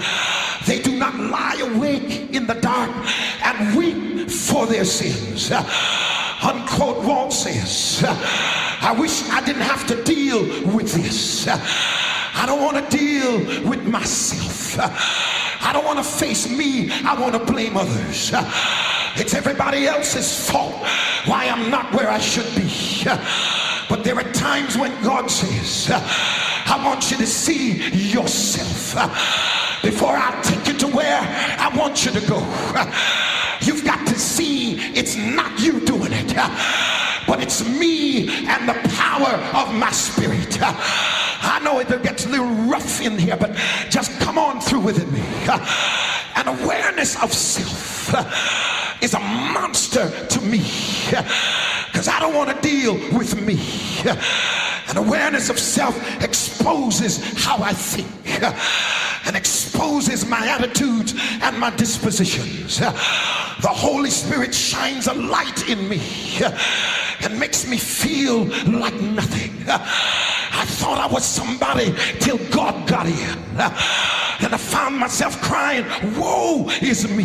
[0.67, 2.91] They do not lie awake in the dark
[3.45, 5.51] and weep for their sins.
[5.51, 10.43] Unquote, Walt says, I wish I didn't have to deal
[10.75, 11.49] with this.
[11.49, 14.62] I don't want to deal with myself.
[14.79, 16.91] I don't want to face me.
[16.91, 18.33] I want to blame others.
[19.15, 20.75] It's everybody else's fault
[21.27, 22.71] why I'm not where I should be.
[23.89, 28.95] But there are times when God says, I want you to see yourself
[29.83, 32.39] before I take you to where I want you to go.
[33.61, 36.35] You've got to see it's not you doing it,
[37.27, 40.59] but it's me and the power of my spirit.
[41.63, 43.57] Know it gets a little rough in here, but
[43.89, 45.21] just come on through with it, me.
[46.37, 50.61] An awareness of self uh, is a monster to me
[51.15, 51.23] uh,
[51.87, 53.59] because I don't want to deal with me.
[54.05, 54.17] Uh,
[54.93, 58.07] An awareness of self exposes how I think
[59.27, 62.79] and exposes my attitudes and my dispositions.
[62.79, 66.03] The Holy Spirit shines a light in me
[67.23, 69.65] and makes me feel like nothing.
[69.67, 73.39] I thought I was somebody till God got in.
[74.45, 75.87] And I found myself crying,
[76.19, 77.25] Woe is me,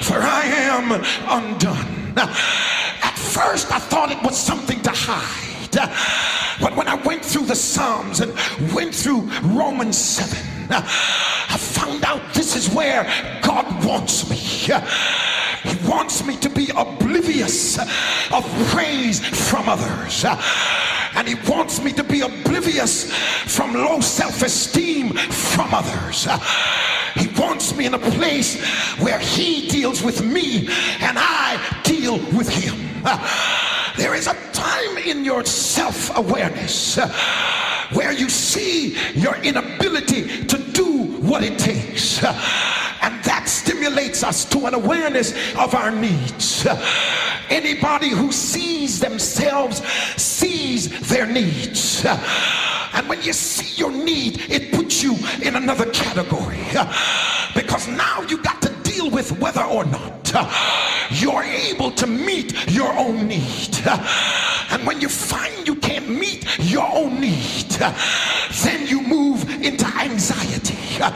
[0.00, 0.92] for I am
[1.28, 2.14] undone.
[2.16, 5.57] At first, I thought it was something to hide.
[5.72, 8.32] But when I went through the Psalms and
[8.72, 10.38] went through Romans 7,
[10.70, 13.04] I found out this is where
[13.42, 14.36] God wants me.
[14.36, 20.24] He wants me to be oblivious of praise from others.
[21.14, 26.28] And he wants me to be oblivious from low self-esteem from others.
[27.16, 28.62] He wants me in a place
[28.98, 30.68] where he deals with me
[31.00, 32.76] and I deal with him.
[33.98, 37.12] There is a time in your self-awareness uh,
[37.92, 42.22] where you see your inability to do what it takes.
[42.22, 42.28] Uh,
[43.02, 46.64] and that stimulates us to an awareness of our needs.
[46.64, 46.80] Uh,
[47.50, 49.84] anybody who sees themselves
[50.16, 52.06] sees their needs.
[52.94, 56.64] And when you see your need, it puts you in another category.
[57.52, 58.67] Because now you got to
[58.98, 63.78] deal with whether or not uh, you're able to meet your own need.
[64.70, 67.92] And when you find you can't meet your own need, uh,
[68.64, 71.12] then you move into anxiety uh,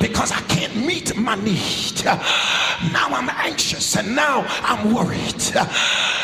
[0.00, 2.04] because I can't meet my need.
[2.04, 5.44] Now I'm anxious and now I'm worried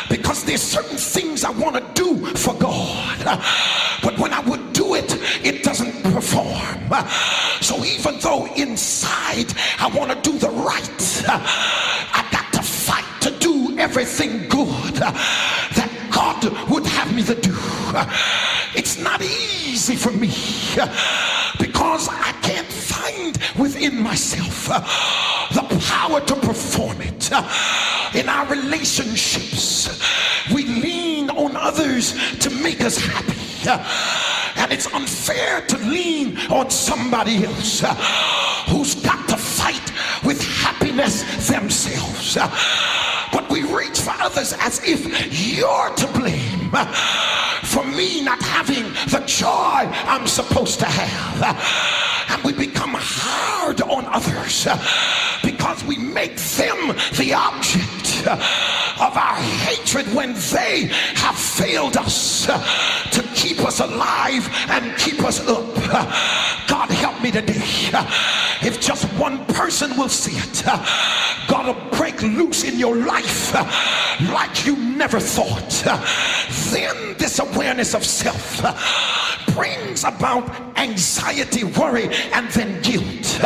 [0.09, 3.19] because there's certain things I want to do for God.
[4.01, 5.13] But when I would do it,
[5.45, 6.89] it doesn't perform.
[7.61, 13.31] So even though inside I want to do the right, I got to fight to
[13.39, 17.55] do everything good that God would have me to do.
[18.75, 20.33] It's not easy for me
[21.59, 27.31] because I can't find within myself the power to perform it.
[28.15, 29.89] In our relationships,
[30.53, 33.35] we lean on others to make us happy.
[34.71, 37.93] It's unfair to lean on somebody else uh,
[38.69, 39.91] who's got to fight
[40.23, 42.37] with happiness themselves.
[42.37, 42.49] Uh,
[43.31, 46.85] But we reach for others as if you're to blame uh,
[47.63, 51.37] for me not having the joy I'm supposed to have.
[52.29, 54.67] And we become hard on others
[55.43, 58.25] because we make them the object
[58.99, 62.45] of our hatred when they have failed us
[63.15, 65.75] to keep us alive and keep us up.
[66.67, 67.55] God help me today.
[68.61, 70.63] If just one person will see it,
[71.47, 73.53] God will break loose in your life
[74.31, 75.71] like you never thought.
[76.71, 78.61] Then this awareness of self
[79.55, 80.47] brings about
[80.77, 83.39] anxiety, worry, and then guilt.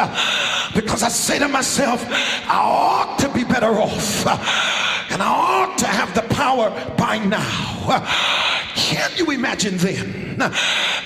[0.75, 4.25] Because I say to myself, I ought to be better off.
[5.13, 8.03] And I ought to have the power by now.
[8.73, 10.35] Can you imagine then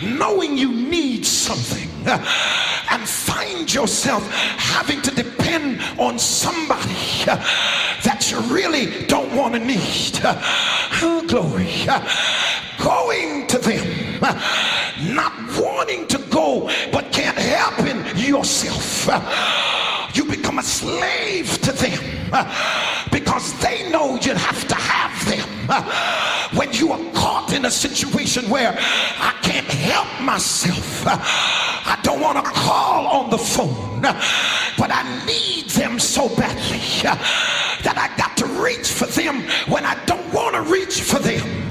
[0.01, 6.93] knowing you need something and find yourself having to depend on somebody
[7.25, 10.21] that you really don't want to need?
[10.23, 11.67] Oh, Glory.
[12.81, 14.21] Going to them,
[15.13, 19.09] not wanting to go, but can't help in yourself.
[20.15, 22.16] You become a slave to them
[23.11, 25.47] because they know you have to have them.
[26.57, 32.37] When you are caught in a situation where I can't help myself, I don't want
[32.43, 38.45] to call on the phone, but I need them so badly that I got to
[38.45, 41.69] reach for them when I don't want to reach for them.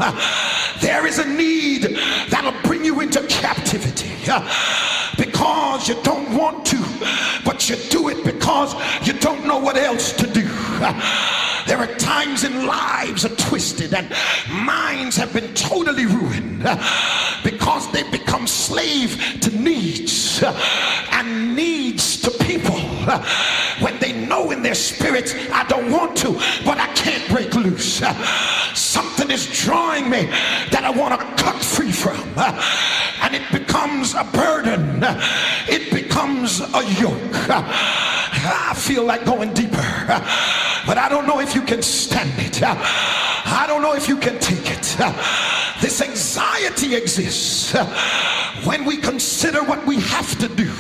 [0.80, 1.84] There is a need
[2.28, 4.12] that'll bring you into captivity
[5.46, 6.76] because you don't want to,
[7.44, 8.74] but you do it because
[9.06, 10.46] you don't know what else to do.
[11.66, 14.08] There are times in lives are twisted and
[14.48, 16.76] minds have been totally ruined uh,
[17.42, 20.52] because they become slave to needs uh,
[21.12, 22.76] and needs to people
[23.08, 23.24] uh,
[23.80, 26.32] when they know in their spirits I don't want to,
[26.64, 28.02] but I can't break loose.
[28.74, 30.26] Something is drawing me
[30.70, 32.20] that I want to cut free from,
[33.22, 35.00] and it becomes a burden.
[35.68, 38.05] It becomes a yoke.
[38.46, 39.76] I feel like going deeper,
[40.86, 42.62] but I don't know if you can stand it.
[42.62, 44.96] I don't know if you can take it.
[45.80, 47.74] This anxiety exists
[48.64, 50.70] when we consider what we have to do,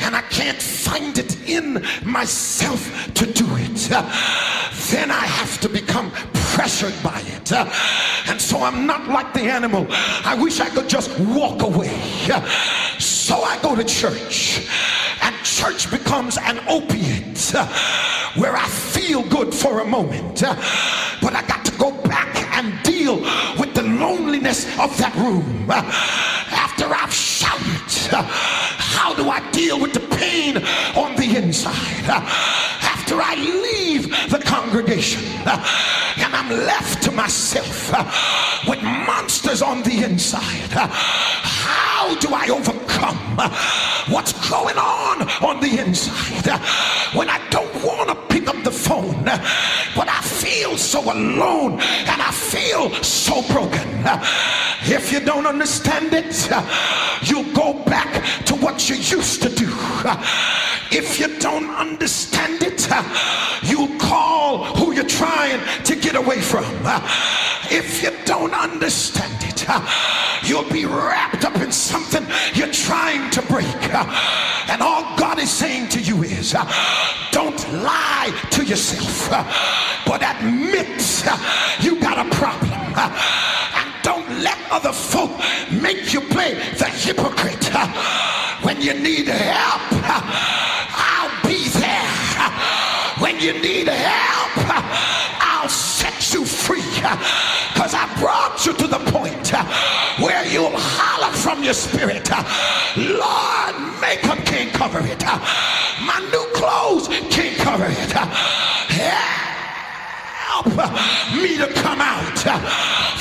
[0.00, 3.88] and I can't find it in myself to do it.
[4.90, 6.10] Then I have to become
[6.54, 7.52] pressured by it.
[8.28, 9.86] And so I'm not like the animal.
[9.90, 11.96] I wish I could just walk away.
[12.98, 14.68] So I go to church,
[15.22, 17.66] and church becomes an opiate uh,
[18.34, 20.56] where I feel good for a moment, uh,
[21.22, 23.20] but I got to go back and deal
[23.58, 25.70] with the loneliness of that room.
[25.70, 25.82] Uh,
[26.50, 28.14] After I've shouted,
[28.94, 30.56] how do I deal with the pain
[30.96, 32.04] on the inside?
[33.04, 35.22] After I leave the congregation.
[35.44, 38.02] And I'm left to myself uh,
[38.66, 43.50] with monsters on the inside, uh, how do I overcome uh,
[44.08, 46.46] what's going on on the inside?
[47.14, 50.22] When I don't want to pick up the phone, but I
[50.54, 53.88] feel so alone and I feel so broken?
[54.82, 56.48] If you don't understand it,
[57.28, 59.68] you'll go back to what you used to do.
[60.92, 62.86] If you don't understand it,
[63.62, 66.64] you'll call who you're trying to get away from.
[67.70, 69.66] If you don't understand it,
[70.48, 72.24] you'll be wrapped up in something
[72.54, 73.82] you're trying to break.
[74.70, 76.13] And all God is saying to you
[76.44, 76.52] is,
[77.32, 79.30] don't lie to yourself,
[80.06, 81.00] but admit
[81.80, 82.70] you got a problem.
[82.70, 85.30] And don't let other folk
[85.70, 87.64] make you play the hypocrite.
[88.62, 89.82] When you need help,
[90.92, 92.10] I'll be there.
[93.20, 94.50] When you need help,
[95.40, 96.82] I'll set you free.
[97.72, 99.52] Because I brought you to the point
[100.20, 102.28] where you'll holler from your spirit,
[102.96, 105.22] Lord, makeup can't cover it.
[106.10, 108.12] My new clothes can't cover it.
[110.44, 110.66] Help
[111.34, 112.38] me to come out.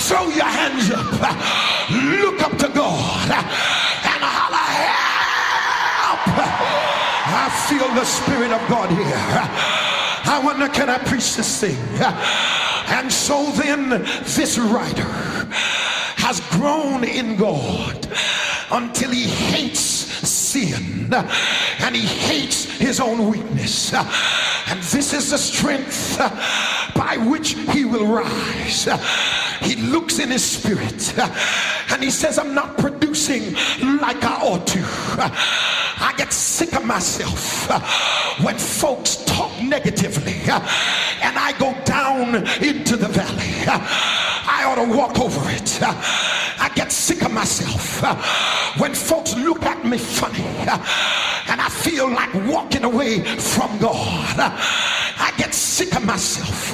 [0.08, 1.12] Throw your hands up.
[2.22, 4.70] Look up to God and holler,
[6.04, 6.22] help.
[7.42, 9.24] I feel the Spirit of God here.
[10.36, 11.78] I wonder, can I preach this thing?
[12.88, 13.90] And so then,
[14.36, 15.14] this writer
[16.18, 18.08] has grown in God
[18.72, 19.93] until he hates
[20.64, 23.94] sin and he hates his own weakness.
[23.94, 26.18] And this is the strength
[26.96, 28.88] by which he will rise.
[29.62, 31.18] he looks in his spirit
[31.92, 33.54] and he says, I'm not producing
[34.00, 34.82] like I ought to.
[36.00, 37.70] I get sick of myself
[38.44, 44.33] when folks talk negatively and I go down into the valley.
[44.74, 45.80] Ought to walk over it.
[45.84, 48.02] I get sick of myself
[48.80, 54.36] when folks look at me funny and I feel like walking away from God.
[54.40, 56.74] I get sick of myself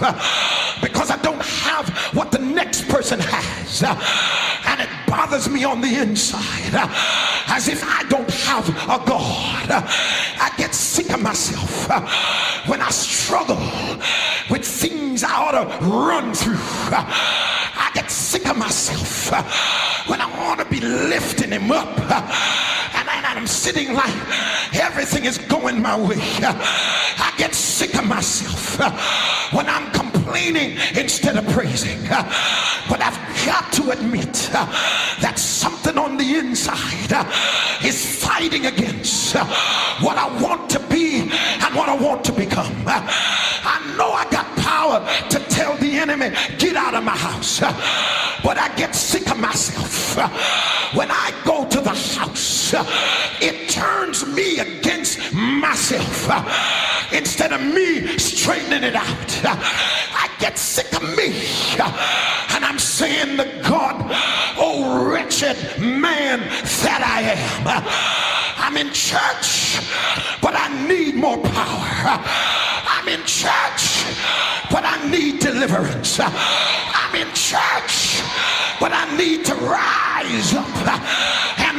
[0.82, 3.84] because I don't have what the next person has.
[3.84, 6.89] And it bothers me on the inside
[7.47, 9.72] as if I don't have a God.
[9.72, 11.89] I get sick of myself
[12.66, 13.60] when I struggle
[14.50, 16.57] with things I ought to run through.
[16.91, 19.32] I get sick of myself
[20.09, 21.88] when I want to be lifting him up.
[21.99, 24.13] And I'm sitting like
[24.76, 26.17] everything is going my way.
[26.20, 28.80] I get sick of myself
[29.53, 30.09] when I'm complaining
[30.96, 32.00] instead of praising.
[32.90, 34.34] But I've got to admit
[35.22, 37.14] that something on the inside
[37.86, 39.36] is fighting against
[40.02, 42.74] what I want to be and what I want to become.
[42.88, 47.60] I know I got power to tell the enemy, get out of my house.
[48.44, 50.18] But I get sick of myself
[50.96, 52.74] when I go to the house.
[53.42, 56.30] It turns me against myself
[57.12, 59.32] instead of me straightening it out.
[59.44, 61.34] I get sick of me.
[62.54, 63.96] And I'm saying to God,
[64.58, 66.40] oh wretched man
[66.84, 67.84] that I am.
[68.58, 69.80] I'm in church,
[70.42, 72.22] but I need more power.
[72.86, 74.06] I'm in church,
[74.70, 76.20] but I need deliverance.
[76.22, 78.22] I'm in church,
[78.80, 80.70] but I need to rise up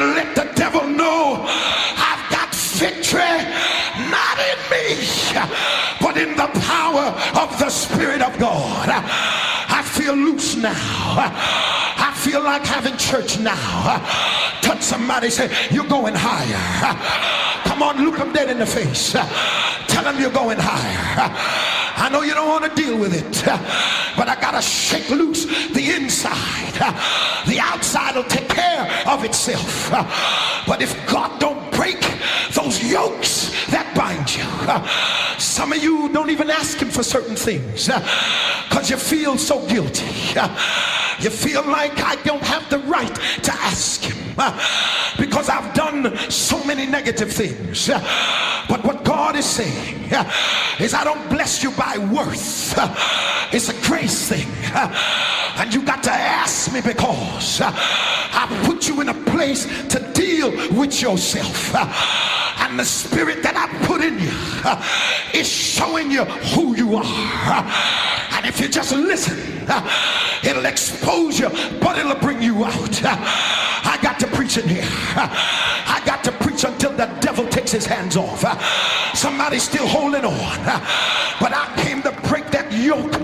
[0.00, 3.36] and let the devil know I've got victory,
[4.08, 4.86] not in me,
[6.00, 8.88] but in the power of the Spirit of God.
[8.88, 10.72] I feel loose now.
[10.72, 14.00] I feel like having church now.
[14.62, 16.96] Touch somebody, say, You're going higher.
[17.64, 19.12] Come on, look them dead in the face.
[19.12, 21.30] Tell them you're going higher.
[22.00, 23.44] I know you don't want to deal with it,
[24.16, 26.36] but I got to shake loose the inside.
[27.46, 29.90] The outside will take care of itself.
[30.66, 32.00] But if God don't break
[32.52, 34.44] those yokes that bind you,
[35.38, 38.00] some of you don't even ask him for certain things uh,
[38.66, 40.08] because you feel so guilty.
[40.34, 40.48] Uh,
[41.20, 44.56] you feel like I don't have the right to ask him uh,
[45.18, 47.88] because I've done so many negative things.
[48.70, 50.10] But what God is saying
[50.78, 52.74] is, I don't bless you by worth,
[53.52, 54.48] it's a grace thing.
[55.58, 60.50] And you got to ask me because I put you in a place to deal
[60.74, 61.74] with yourself.
[62.62, 64.30] And the spirit that I put in you
[65.34, 66.24] is showing you
[66.54, 67.64] who you are.
[68.34, 69.36] And if you just listen,
[70.44, 71.48] it'll expose you,
[71.80, 73.02] but it'll bring you out.
[73.02, 74.84] I got to preach in here.
[74.86, 78.44] I got to preach until the devil takes his hands off.
[79.16, 80.58] Somebody's still holding on.
[81.40, 82.12] But I came to
[82.80, 83.14] yoke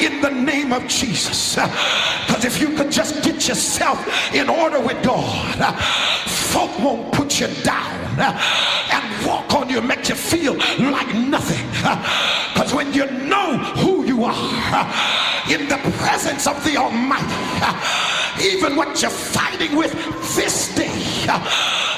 [0.00, 1.54] in the name of Jesus.
[1.54, 3.98] Because if you could just get yourself
[4.34, 5.74] in order with God,
[6.26, 11.66] folk won't put you down and walk on you, make you feel like nothing.
[12.52, 14.92] Because when you know who you are
[15.50, 17.24] in the presence of the Almighty,
[18.42, 19.92] even what you're fighting with
[20.36, 20.90] this day,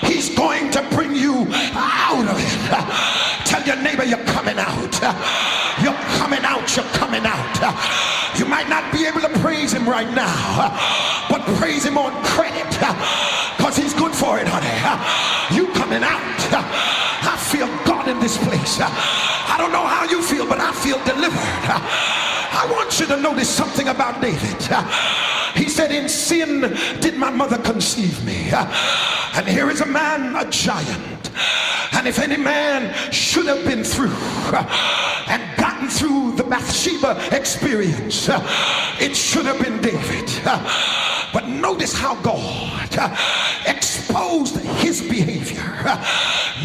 [0.02, 3.46] He's going to bring you out of it.
[3.46, 5.00] Tell your neighbor you're coming out.
[5.82, 6.76] You're coming out.
[6.76, 7.05] You're coming
[8.36, 10.76] You might not be able to praise Him right now,
[11.30, 12.68] but praise Him on credit
[13.57, 15.57] because He's good for it, honey.
[15.57, 16.20] You coming out.
[16.52, 18.78] I feel God in this place.
[18.80, 21.36] I don't know how you feel, but I feel delivered.
[22.59, 24.57] I want you to notice something about David.
[25.54, 26.61] He said, In sin
[27.00, 28.50] did my mother conceive me.
[29.34, 31.30] And here is a man, a giant.
[31.92, 34.16] And if any man should have been through
[35.28, 35.42] and
[35.87, 38.28] gotten through the Bathsheba experience,
[39.01, 40.30] it should have been David.
[41.32, 42.89] But notice how God
[43.66, 45.62] exposed his behavior,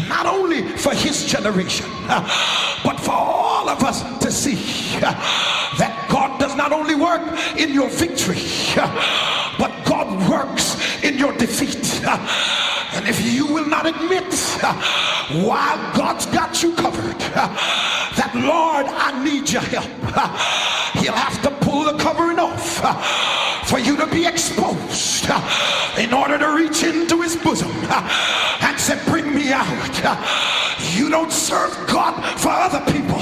[0.08, 4.54] not only for his generation, but for all of us to see
[4.98, 7.22] that God does not only work
[7.56, 8.44] in your victory,
[9.58, 12.02] but God works in your defeat.
[12.94, 14.34] And if you will not admit,
[15.48, 17.18] while God's got you covered,
[18.18, 19.88] that Lord, I need your help,
[21.02, 22.80] He'll have to pull the covering off
[23.68, 25.28] for you to be exposed
[25.98, 29.68] in order to reach into His bosom and say, Bring me out.
[30.94, 33.20] You don't serve God for other people,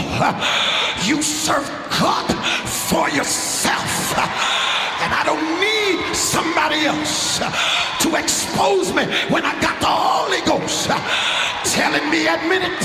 [1.05, 1.69] you serve
[2.01, 2.31] God
[2.67, 4.17] for yourself.
[4.19, 5.70] And And I don't need
[6.15, 7.39] somebody else
[8.01, 10.89] to expose me when I got the Holy Ghost
[11.73, 12.81] telling me, admit it.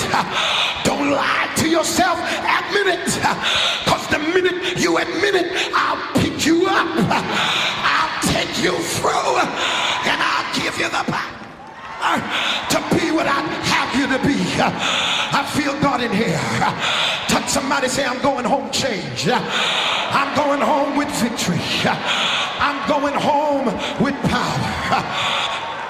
[0.84, 3.06] Don't lie to yourself, admit it.
[3.84, 6.88] Because the minute you admit it, I'll pick you up,
[7.92, 9.38] I'll take you through,
[10.10, 11.35] and I'll give you the
[12.70, 13.42] to be what I
[13.74, 14.38] have you to be.
[14.62, 16.40] I feel God in here.
[17.28, 19.30] Touch somebody, say, I'm going home changed.
[19.30, 21.60] I'm going home with victory.
[22.62, 23.66] I'm going home
[24.02, 25.04] with power.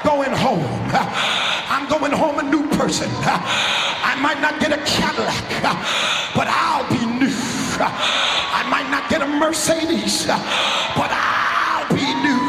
[0.04, 0.66] Going home.
[1.68, 3.10] I'm going home a new person.
[3.12, 5.46] I might not get a Cadillac,
[6.36, 7.34] but I'll be new.
[7.78, 12.42] I might not get a Mercedes, but I'll be new.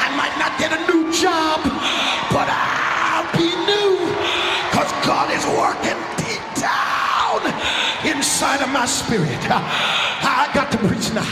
[0.00, 1.60] I might not get a new job,
[8.34, 9.30] inside of my spirit.
[9.48, 11.22] I got to preach now.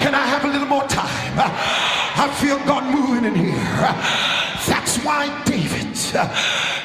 [0.00, 1.32] Can I have a little more time?
[1.34, 3.88] I feel God moving in here.
[4.68, 5.96] That's why David,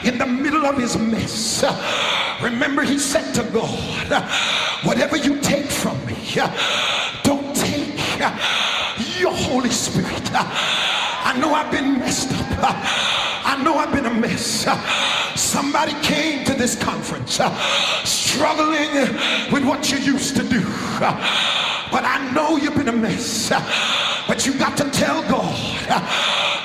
[0.05, 1.65] in the middle of his mess,
[2.41, 4.23] remember he said to God,
[4.85, 6.15] whatever you take from me,
[7.21, 7.99] don't take
[9.19, 10.31] your Holy Spirit.
[10.33, 12.73] I know I've been messed up.
[13.43, 14.65] I know I've been a mess.
[15.39, 17.49] Somebody came to this conference uh,
[18.03, 18.91] struggling
[19.53, 20.61] with what you used to do.
[21.01, 21.15] Uh,
[21.89, 23.49] but I know you've been a mess.
[23.49, 23.61] Uh,
[24.27, 25.55] but you got to tell God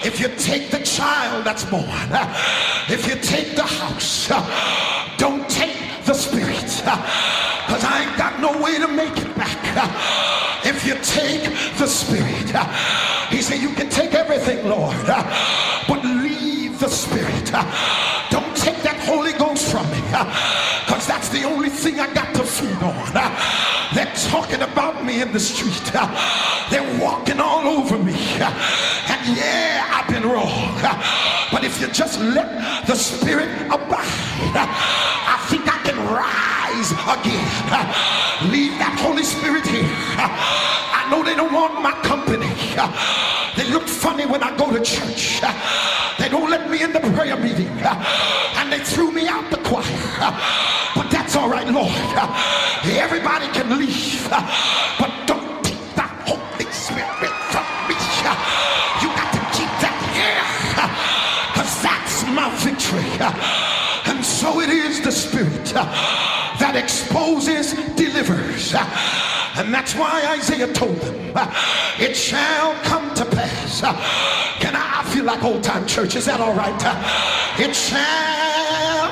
[0.04, 1.86] if you take the child that's born,
[2.88, 4.28] if you take the house,
[5.18, 6.60] don't take the spirit.
[6.64, 10.66] Because I ain't got no way to make it back.
[10.66, 11.44] If you take
[11.78, 12.50] the spirit,
[13.30, 14.96] he said, You can take everything, Lord,
[22.84, 23.12] on.
[23.94, 25.92] They're talking about me in the street,
[26.70, 28.14] they're walking all over me.
[28.14, 30.78] And yeah, I've been wrong,
[31.52, 34.04] but if you just let the spirit abide,
[34.56, 38.50] I think I can rise again.
[38.50, 39.88] Leave that Holy Spirit here.
[40.18, 42.50] I know they don't want my company.
[43.56, 45.40] They look funny when I go to church.
[46.18, 47.68] They don't let me in the prayer meeting.
[48.56, 49.84] And they threw me out the choir.
[51.44, 51.92] All right, Lord.
[52.86, 54.26] Everybody can leave.
[54.30, 57.94] But don't take the Holy Spirit from me.
[59.04, 60.40] You got to keep that here.
[61.52, 63.04] Because that's my victory.
[64.10, 65.74] And so it is the Spirit
[66.74, 68.74] that exposes, delivers.
[69.56, 71.32] And that's why Isaiah told them,
[71.98, 73.80] it shall come to pass.
[74.60, 76.74] Can I, I feel like old time church, is that all right?
[77.60, 79.10] It shall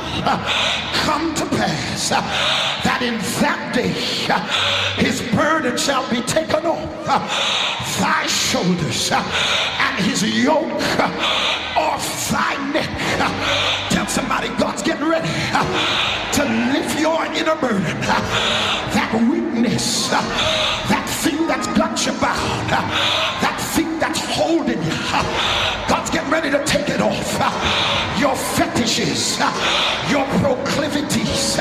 [1.05, 3.93] come to pass that in that day
[5.03, 7.07] his burden shall be taken off
[7.99, 10.83] thy shoulders and his yoke
[11.77, 13.92] off thy neck.
[14.13, 15.65] Somebody God's getting ready uh,
[16.33, 16.45] to
[16.77, 18.21] lift your inner burden, uh,
[18.93, 20.21] that weakness, uh,
[20.93, 24.93] that thing that's got you bound, that thing that's holding you.
[25.89, 27.41] God's getting ready to take it off.
[28.21, 29.41] Your fetishes,
[30.13, 31.57] your proclivities,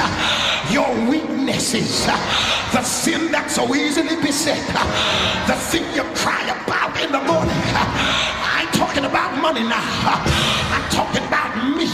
[0.75, 2.03] your weaknesses,
[2.75, 4.59] the sin that so easily beset,
[5.47, 7.55] the thing you cry about in the morning.
[7.55, 9.81] I ain't talking about money now.
[10.71, 11.87] I'm talking about me.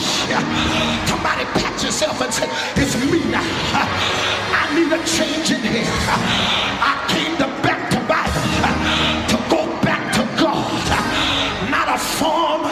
[1.07, 3.41] Somebody pat yourself and say, it's me now.
[4.51, 5.87] I need a change in here.
[5.87, 8.43] I came to back to Bible
[9.31, 10.67] to go back to God.
[11.71, 12.63] Not a form,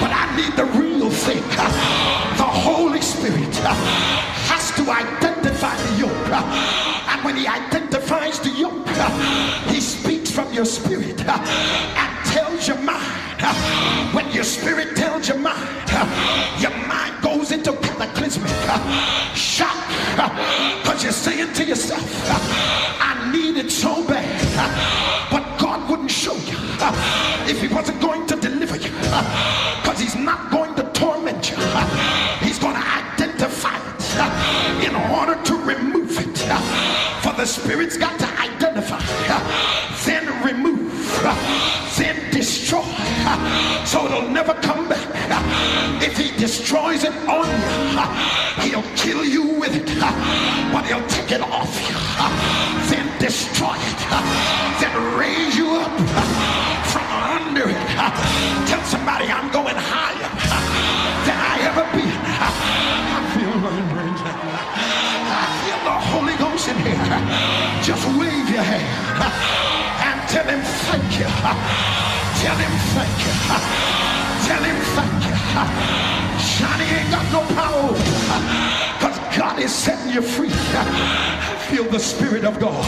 [0.00, 1.42] but I need the real thing.
[2.36, 3.54] The Holy Spirit
[4.50, 6.32] has to identify the yoke.
[7.08, 8.86] And when he identifies the yoke,
[9.72, 10.05] he speaks from
[10.56, 13.36] your spirit uh, and tells your mind.
[13.38, 13.52] Uh,
[14.12, 18.48] when your spirit tells your mind, uh, your mind goes into cataclysmic
[19.36, 19.76] shock
[20.80, 22.02] because you're saying to yourself,
[22.98, 26.56] I need it so bad, but God wouldn't show you
[27.52, 28.90] if He wasn't going to deliver you
[29.82, 31.56] because He's not going to torment you,
[32.40, 36.38] He's going to identify it in order to remove it.
[37.22, 39.00] For the Spirit's got to identify,
[41.98, 42.84] then destroy,
[43.84, 45.06] so it'll never come back.
[46.02, 49.86] If he destroys it on you, he'll kill you with it,
[50.72, 51.96] but he'll take it off you,
[52.90, 54.00] then destroy it,
[54.80, 55.92] then raise you up
[56.92, 57.06] from
[57.36, 57.86] under it.
[58.68, 60.30] Tell somebody I'm going higher
[61.26, 62.20] than I ever been.
[62.38, 63.54] I feel
[65.28, 66.96] I feel the Holy Ghost in here.
[67.82, 69.85] Just wave your hand and
[70.36, 71.24] Tell him thank you.
[72.44, 73.32] Tell him thank you.
[74.44, 75.32] Tell him thank you.
[76.60, 77.96] Johnny ain't got no power.
[79.00, 80.52] Because God is setting you free.
[81.72, 82.84] Feel the Spirit of God.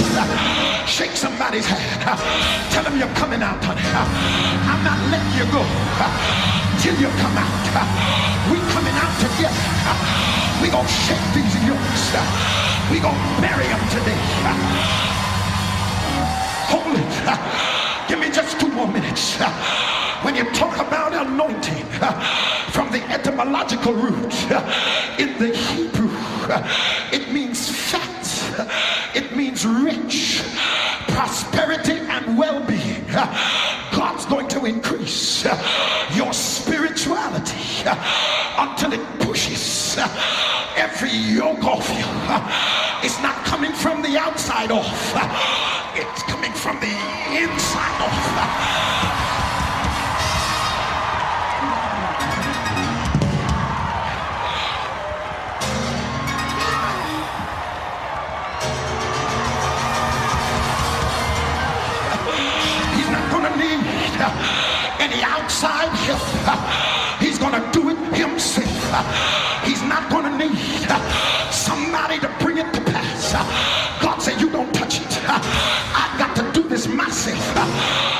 [0.86, 2.20] Shake somebody's hand.
[2.70, 3.80] Tell them you're coming out, honey.
[4.68, 5.64] I'm not letting you go
[6.84, 7.64] till you come out.
[8.52, 9.56] We coming out together.
[10.60, 12.12] We gonna shake these yokes.
[12.92, 14.20] We gonna bury them today.
[16.68, 17.07] Hold it.
[18.08, 19.36] Give me just two more minutes.
[20.22, 27.08] When you talk about anointing uh, from the etymological root uh, in the Hebrew, uh,
[27.12, 28.08] it means fat.
[29.14, 30.42] It means rich,
[31.08, 33.06] prosperity, and well-being.
[33.92, 35.44] God's going to increase
[36.14, 37.88] your spirituality
[38.58, 39.98] until it pushes
[40.76, 42.04] every yoke off you.
[43.06, 45.14] It's not coming from the outside off.
[46.68, 46.86] From the
[47.32, 47.96] inside.
[62.94, 63.80] He's not going to need
[65.00, 66.20] any outside help.
[67.18, 68.68] He's going to do it himself.
[69.64, 70.58] He's not going to need
[71.50, 73.87] somebody to bring it to pass.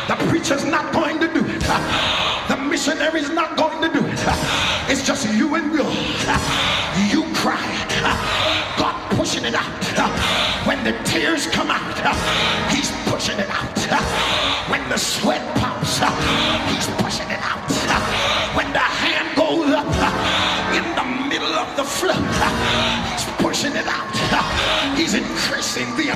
[0.08, 1.60] The preacher's not going to do it.
[2.48, 4.18] The missionary's not going to do it.
[4.88, 5.92] It's just you and God.
[7.10, 7.60] You cry.
[8.78, 9.84] God pushing it out.
[10.66, 11.98] When the tears come out,
[12.72, 13.78] He's pushing it out.
[14.70, 15.98] When the sweat pops,
[16.72, 17.68] He's pushing it out.
[18.56, 19.86] When the hand goes up
[20.72, 22.24] in the middle of the flood,
[23.10, 24.96] He's pushing it out.
[24.96, 26.07] He's increasing the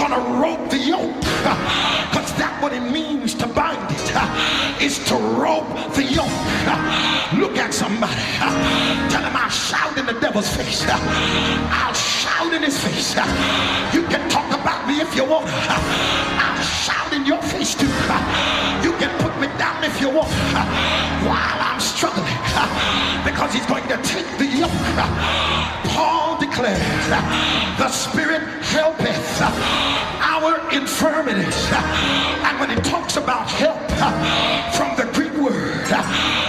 [0.00, 1.16] going to rope the yoke.
[2.10, 6.40] Because that's what it means to bind it, is to rope the yoke.
[7.42, 8.20] Look at somebody.
[9.12, 10.84] Tell him I'll shout in the devil's face.
[10.88, 13.14] I'll shout in his face.
[13.94, 15.46] You can talk about me if you want.
[15.46, 17.86] I'll shout in your face too.
[18.82, 20.30] You can put me down if you want.
[21.24, 21.79] While I'm.
[23.24, 24.70] Because he's going to take the yoke.
[25.92, 27.08] Paul declares,
[27.78, 29.42] the Spirit helpeth
[30.20, 31.68] our infirmities.
[31.72, 33.78] And when he talks about help
[34.74, 35.86] from the Greek word,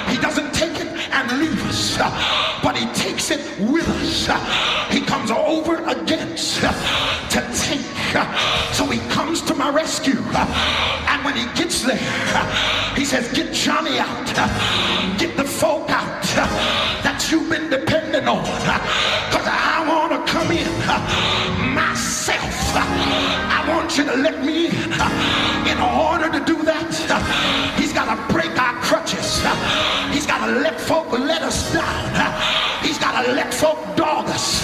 [0.08, 1.98] he doesn't take it and leave us,
[2.64, 4.28] but he takes it with us.
[4.92, 7.82] He comes over against to take.
[8.74, 10.20] So he comes to my rescue.
[10.20, 11.98] And when he gets there,
[12.96, 14.26] he says, Get Johnny out,
[15.18, 16.22] get the folk out
[17.04, 18.44] that you've been depending on.
[18.44, 20.68] Because I want to come in
[21.74, 22.76] myself.
[22.76, 24.92] I want you to let me in.
[25.72, 29.01] In order to do that, he's got to break our crutches.
[30.12, 32.12] He's got to let folk let us down.
[32.84, 34.64] He's got to let folk dog us.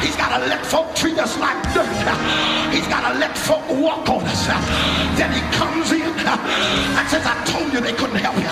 [0.00, 1.88] He's got to let folk treat us like dirt.
[2.72, 4.46] He's got to let folk walk on us.
[5.16, 8.50] Then he comes in and says, I told you they couldn't help you.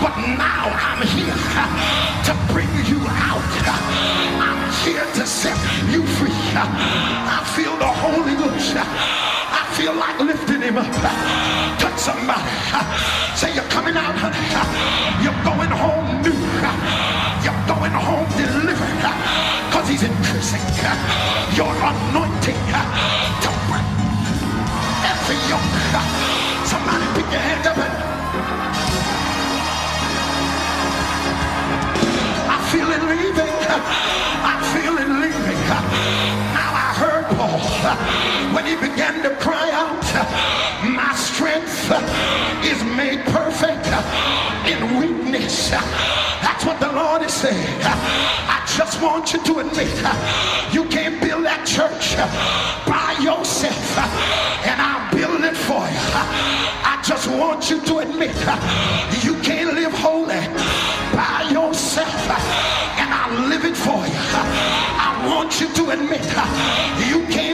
[0.00, 1.34] But now I'm here
[2.26, 3.42] to bring you out.
[4.40, 5.58] I'm here to set
[5.90, 6.30] you free.
[6.54, 8.74] I feel the Holy Ghost.
[8.76, 10.90] I feel like lifting him up.
[11.80, 12.48] Touch somebody.
[13.36, 13.89] Say you're coming
[20.52, 22.60] increasing your anointing
[23.42, 23.86] to break
[25.06, 25.70] every yoke.
[26.66, 27.92] Somebody pick your hands up and
[32.50, 33.54] I feel it leaving.
[34.42, 35.60] I feel it leaving.
[36.54, 38.29] Now I heard Paul
[38.60, 40.04] when he began to cry out,
[40.84, 41.90] My strength
[42.62, 43.86] is made perfect
[44.68, 45.70] in weakness.
[45.70, 47.80] That's what the Lord is saying.
[47.82, 49.88] I just want you to admit
[50.74, 52.16] you can't build that church
[52.86, 53.96] by yourself,
[54.68, 56.04] and I'll build it for you.
[56.84, 58.36] I just want you to admit
[59.24, 60.44] you can't live holy
[61.16, 62.12] by yourself,
[63.00, 64.20] and I'll live it for you.
[65.00, 66.24] I want you to admit
[67.08, 67.49] you can't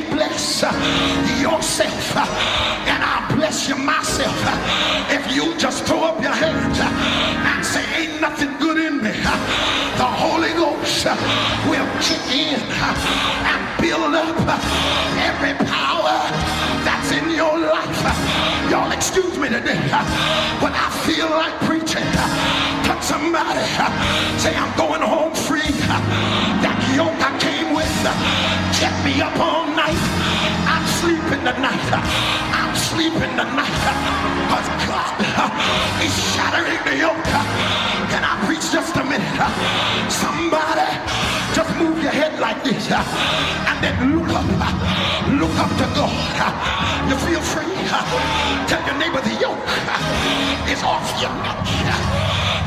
[0.61, 4.35] bless yourself, and I'll bless you myself.
[5.11, 10.09] If you just throw up your hands and say, Ain't nothing good in me, the
[10.09, 11.05] Holy Ghost
[11.69, 14.37] will kick in and build up
[15.29, 16.17] every power
[16.85, 18.71] that's in your life.
[18.71, 19.81] Y'all excuse me today,
[20.61, 22.07] but I feel like preaching.
[22.85, 23.61] Touch somebody,
[24.41, 25.61] say, I'm going home free.
[26.63, 27.97] That yoke I came with
[28.81, 30.01] kept me up all night.
[30.65, 31.85] I'm sleeping tonight.
[32.57, 33.85] I'm sleeping tonight.
[34.49, 35.13] Because God
[36.01, 37.29] is shattering the yoke.
[38.09, 39.29] Can I preach just a minute?
[40.09, 40.89] Somebody
[41.53, 44.49] just move your head like this and then look up.
[45.37, 46.17] Look up to God.
[47.09, 47.77] You feel free?
[48.73, 49.61] Tell your neighbor the yoke
[50.73, 51.61] is off your neck.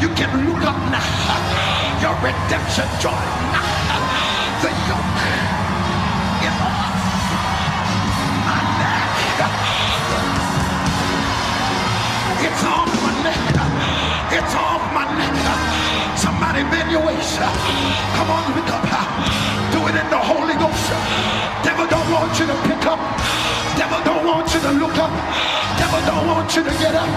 [0.01, 1.07] You can look up now.
[2.01, 3.23] Your redemption joy
[3.53, 4.18] now.
[17.39, 18.83] Come on, look up.
[19.71, 20.91] Do it in the Holy Ghost.
[21.63, 22.99] Devil don't want you to pick up.
[23.77, 25.11] Devil don't want you to look up.
[25.77, 27.09] Devil don't want you to get up.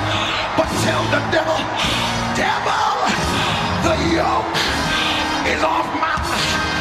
[0.57, 1.59] But tell the devil,
[2.37, 2.93] devil,
[3.83, 4.57] the yoke
[5.49, 6.72] is off my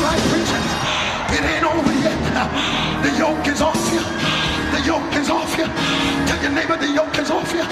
[0.00, 2.18] It ain't over yet.
[3.04, 4.02] The yoke is off you.
[4.72, 5.66] The yoke is off you.
[6.26, 7.64] Tell your neighbor the yoke is off you.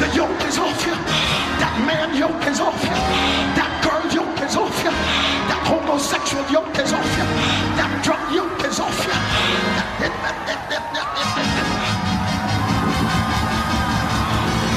[0.00, 0.94] The yoke is off you.
[1.60, 2.96] That man yoke is off you.
[3.58, 4.90] That girl yoke is off you.
[5.50, 7.26] That homosexual yoke is off you.
[7.78, 9.16] That drug yoke is off you.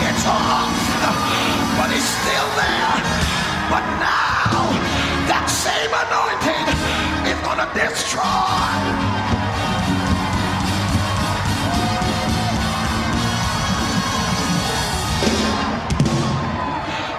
[0.09, 0.73] It's off,
[1.77, 2.95] but it's still there.
[3.71, 4.73] But now,
[5.29, 6.28] that same anointing
[7.73, 8.21] destroy.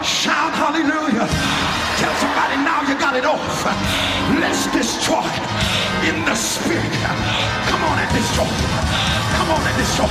[0.03, 1.26] Shout hallelujah.
[1.98, 3.40] Tell somebody now you got it off.
[4.40, 5.26] Let's destroy
[6.09, 6.92] in the spirit.
[7.68, 8.51] Come on and destroy.
[9.36, 10.11] Come on and destroy.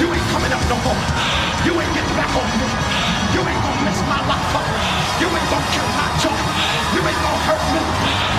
[0.00, 1.02] You ain't coming up no more.
[1.64, 2.68] You ain't getting back on me.
[3.32, 4.66] You ain't gonna mess my life up.
[5.20, 6.38] You ain't gonna kill my joy.
[6.94, 8.33] You ain't gonna hurt me.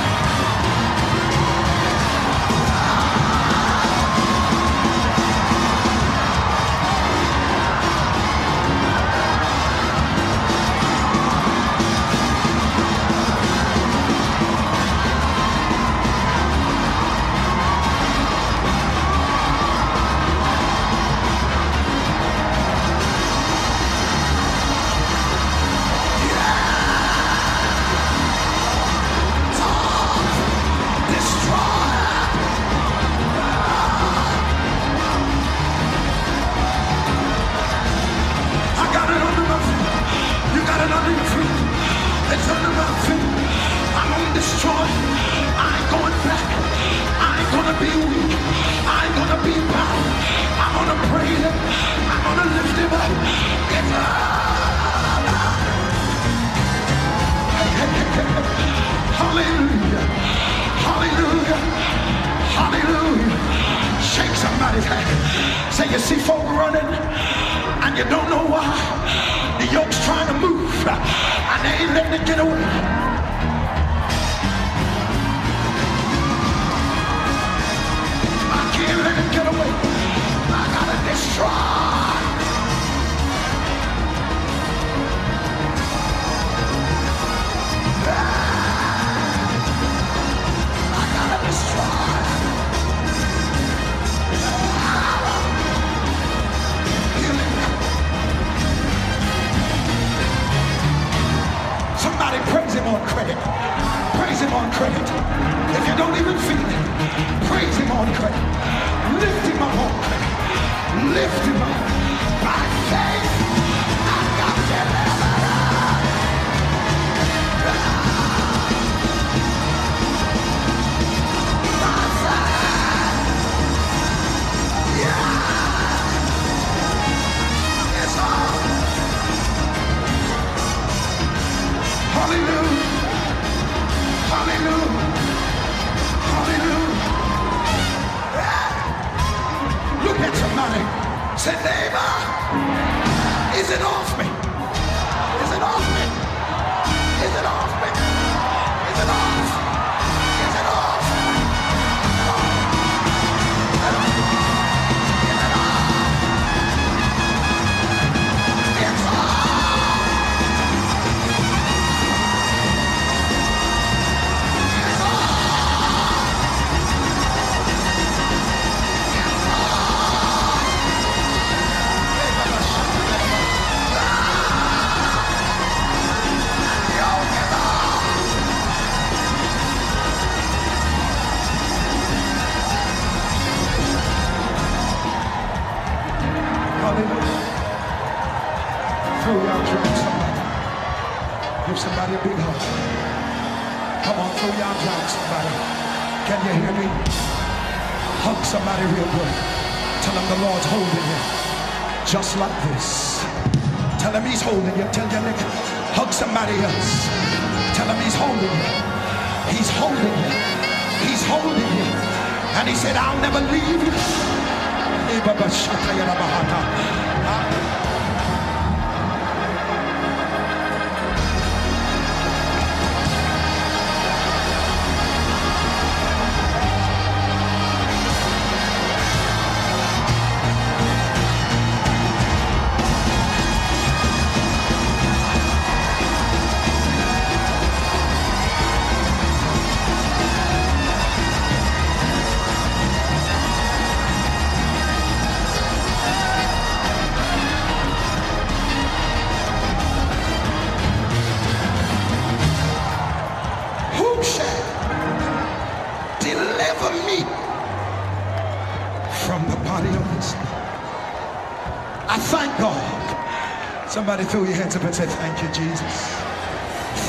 [264.25, 265.93] Somebody throw your hands up and say, Thank you, Jesus.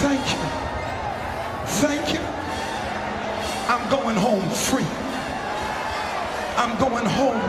[0.03, 0.39] Thank you.
[1.81, 2.21] Thank you.
[3.73, 4.85] I'm going home free.
[6.57, 7.41] I'm going home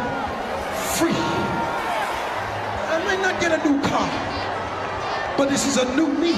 [0.95, 1.19] free.
[2.89, 4.07] I might not get a new car,
[5.37, 6.33] but this is a new me.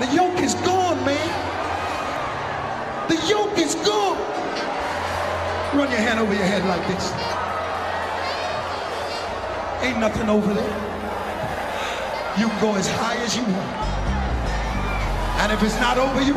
[0.00, 1.28] The yoke is gone, man.
[3.08, 4.18] The yoke is gone.
[5.74, 7.12] Run your hand over your head like this.
[9.82, 10.93] Ain't nothing over there.
[12.54, 13.84] Can go as high as you want.
[15.40, 16.36] And if it's not over you,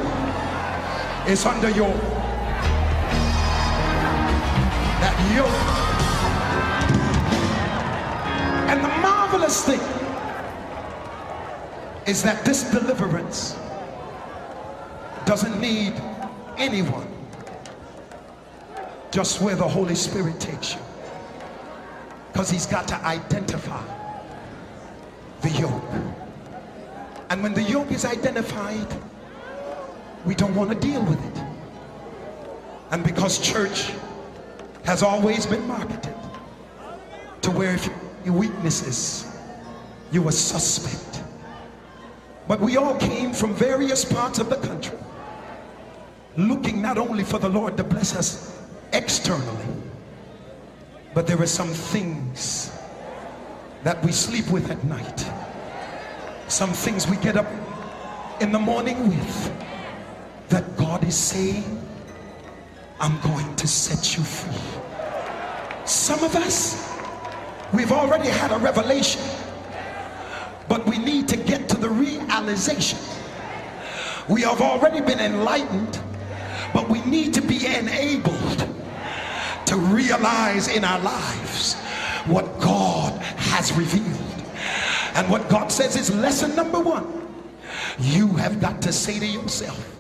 [1.32, 1.94] it's under your
[5.00, 5.48] that yoke.
[8.70, 9.82] And the marvelous thing
[12.08, 13.56] is that this deliverance
[15.26, 15.94] doesn't need
[16.58, 17.08] anyone.
[19.12, 20.82] Just where the Holy Spirit takes you.
[22.32, 23.84] Because he's got to identify
[25.42, 25.97] the yoke.
[27.30, 28.88] And when the yoke is identified,
[30.26, 31.44] we don't want to deal with it.
[32.92, 33.92] And because church
[34.86, 36.16] has always been marketed
[37.42, 37.90] to where if
[38.24, 39.26] your weaknesses,
[40.12, 41.24] you were suspect.
[42.48, 44.98] But we all came from various parts of the country
[46.38, 48.58] looking not only for the Lord to bless us
[48.94, 49.66] externally,
[51.14, 52.72] but there are some things
[53.84, 55.26] that we sleep with at night.
[56.48, 57.46] Some things we get up
[58.40, 59.54] in the morning with
[60.50, 61.82] that God is saying,
[63.00, 64.82] I'm going to set you free.
[65.86, 66.98] Some of us,
[67.74, 69.22] we've already had a revelation,
[70.70, 73.00] but we need to get to the realization.
[74.30, 76.00] We have already been enlightened,
[76.74, 78.68] but we need to be enabled
[79.66, 81.76] to realize in our lives
[82.26, 84.18] what God has revealed.
[85.18, 87.28] And what God says is lesson number one.
[88.00, 90.00] You have got to say to yourself,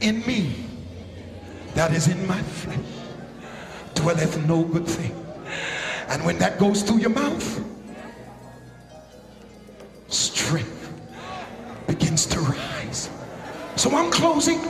[0.00, 0.54] in me,
[1.74, 2.78] that is in my flesh,
[3.94, 5.12] dwelleth no good thing.
[6.08, 7.64] And when that goes through your mouth,
[10.06, 10.92] strength
[11.88, 13.10] begins to rise.
[13.74, 14.60] So I'm closing,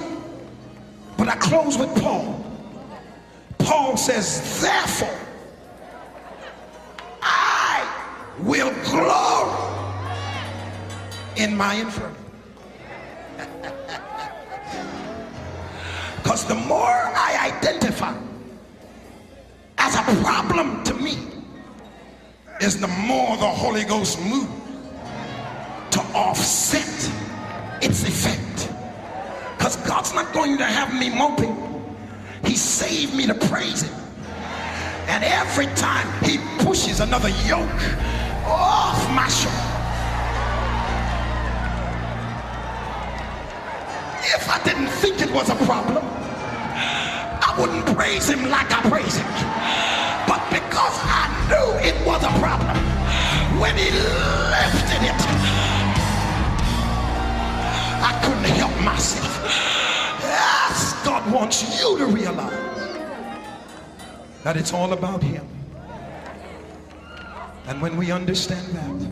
[1.18, 2.40] but I close with Paul.
[3.58, 5.18] Paul says, therefore,
[7.20, 7.53] I
[8.40, 9.50] will glory
[11.36, 12.20] in my infirmity.
[16.22, 18.16] Because the more I identify
[19.76, 21.18] as a problem to me,
[22.60, 24.48] is the more the Holy Ghost moves
[25.90, 27.10] to offset
[27.82, 28.72] its effect.
[29.56, 31.56] Because God's not going to have me moping.
[32.44, 33.94] He saved me to praise Him.
[35.08, 37.68] And every time He pushes another yoke
[39.14, 39.56] my shoulder,
[44.34, 49.16] if I didn't think it was a problem, I wouldn't praise Him like I praise
[49.16, 49.26] Him.
[50.26, 52.76] But because I knew it was a problem,
[53.60, 55.20] when He lifted it,
[58.02, 59.32] I couldn't help myself.
[60.20, 62.52] Yes, God wants you to realize
[64.42, 65.53] that it's all about Him.
[67.66, 69.10] And when we understand that,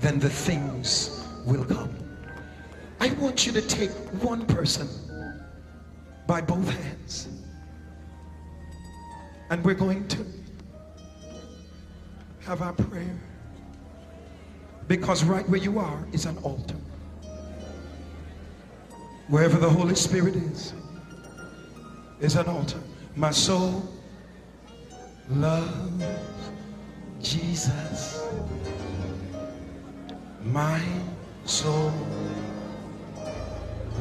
[0.00, 1.94] then the things will come.
[3.00, 3.90] I want you to take
[4.22, 4.88] one person
[6.26, 7.28] by both hands.
[9.50, 10.24] And we're going to
[12.40, 13.18] have our prayer.
[14.88, 16.76] Because right where you are is an altar.
[19.28, 20.74] Wherever the Holy Spirit is,
[22.20, 22.80] is an altar.
[23.16, 23.88] My soul
[25.30, 26.41] loves
[27.22, 28.26] Jesus.
[30.44, 30.82] My
[31.44, 31.92] soul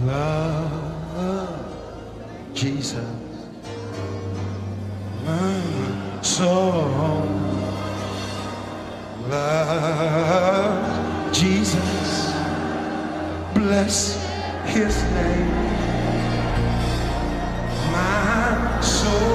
[0.03, 0.81] loves
[2.53, 3.05] Jesus.
[5.23, 5.61] My
[6.21, 7.27] soul
[9.29, 10.91] loves
[11.39, 12.33] Jesus.
[13.53, 14.17] Bless
[14.65, 15.51] his name.
[17.91, 19.30] My soul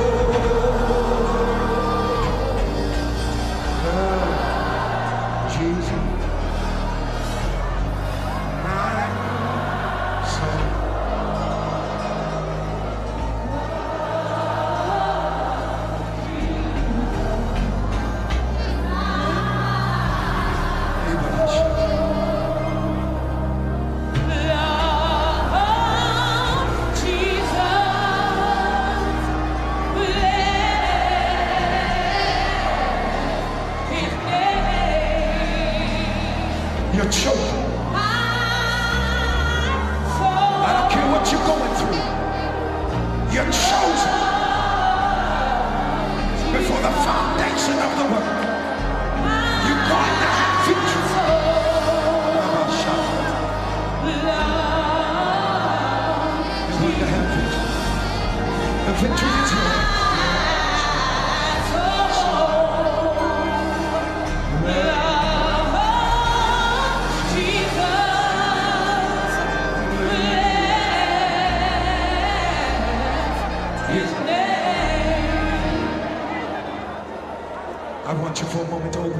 [47.57, 48.36] foundation of the world.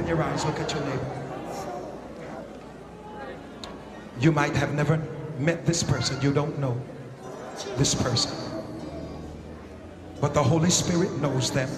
[0.07, 0.45] Your eyes.
[0.45, 1.23] Look at your neighbor.
[4.19, 5.01] You might have never
[5.37, 6.19] met this person.
[6.21, 6.79] You don't know
[7.75, 8.31] this person.
[10.19, 11.69] But the Holy Spirit knows them.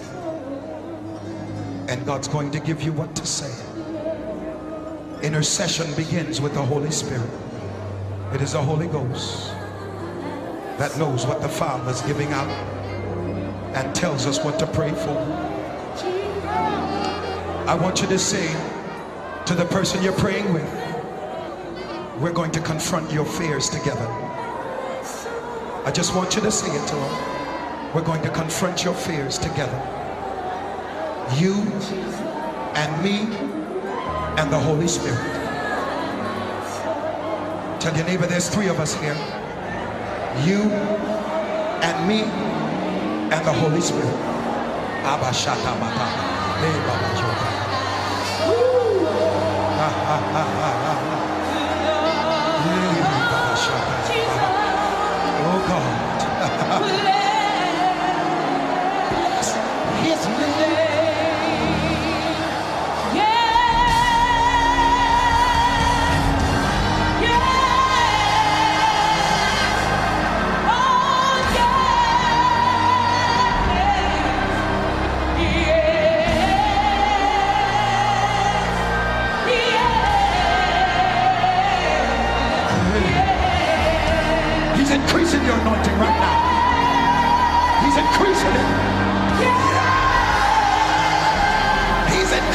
[1.88, 3.52] And God's going to give you what to say.
[5.22, 7.28] Intercession begins with the Holy Spirit.
[8.32, 9.48] It is the Holy Ghost
[10.78, 12.48] that knows what the Father is giving out
[13.76, 15.49] and tells us what to pray for.
[17.70, 18.48] I want you to say
[19.46, 20.68] to the person you're praying with,
[22.18, 24.08] we're going to confront your fears together.
[25.86, 27.94] I just want you to say it to him.
[27.94, 29.80] We're going to confront your fears together.
[31.36, 31.62] You
[32.74, 33.36] and me
[34.42, 35.20] and the Holy Spirit.
[37.78, 39.14] Tell your neighbor there's three of us here.
[40.44, 40.72] You
[41.86, 42.22] and me
[43.32, 44.16] and the Holy Spirit.
[45.06, 46.30] Abba Shata Mata.
[49.82, 49.86] Oh
[55.68, 56.06] God.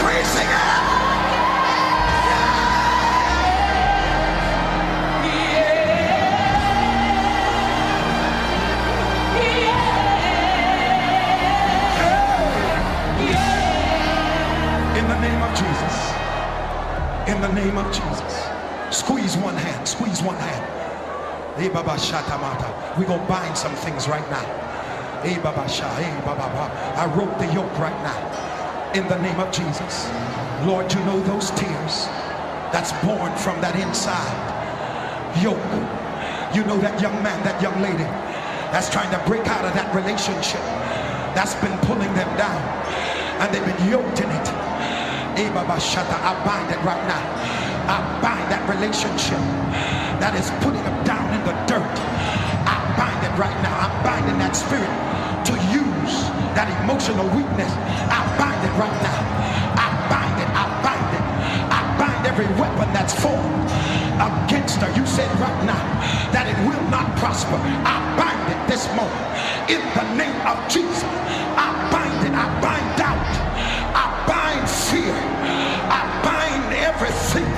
[0.06, 0.50] increasing it.
[14.96, 15.96] In the name of Jesus.
[17.28, 18.50] In the name of Jesus.
[18.92, 19.88] Squeeze one hand.
[19.88, 20.64] Squeeze one hand.
[21.58, 24.62] We're going to bind some things right now.
[26.98, 28.45] I wrote the yoke right now.
[28.96, 30.08] In the name of Jesus.
[30.64, 32.08] Lord, you know those tears
[32.72, 34.40] that's born from that inside
[35.44, 35.60] yoke.
[36.56, 38.08] You know that young man, that young lady
[38.72, 40.64] that's trying to break out of that relationship
[41.36, 42.56] that's been pulling them down
[43.44, 44.48] and they've been yoked in it.
[45.44, 47.24] Eh, I bind it right now.
[47.92, 49.44] I bind that relationship
[50.24, 51.96] that is putting them down in the dirt.
[52.64, 53.76] I bind it right now.
[53.76, 54.88] I'm binding that spirit
[55.52, 57.68] to use that emotional weakness.
[58.08, 59.20] I bind it right now.
[59.76, 60.50] I bind it.
[60.56, 61.26] I bind it.
[61.68, 63.68] I bind every weapon that's formed
[64.24, 64.90] against her.
[64.96, 65.84] You said right now
[66.32, 67.60] that it will not prosper.
[67.60, 69.20] I bind it this moment
[69.68, 71.04] in the name of Jesus.
[71.60, 72.32] I bind it.
[72.32, 73.32] I bind doubt.
[73.92, 75.16] I bind fear.
[75.92, 77.52] I bind everything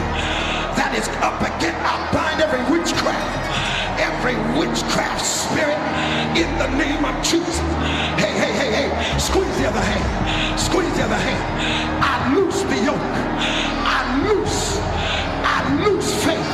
[0.74, 1.78] that is up against.
[1.86, 3.30] I bind every witchcraft,
[4.02, 5.78] every witchcraft spirit
[6.34, 7.62] in the name of Jesus.
[9.16, 10.60] Squeeze the other hand.
[10.60, 11.44] Squeeze the other hand.
[12.04, 13.08] I loose the yoke.
[13.88, 14.80] I loose.
[15.44, 16.52] I loose faith.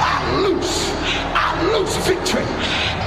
[0.00, 0.92] I loose.
[1.34, 2.46] I loose victory.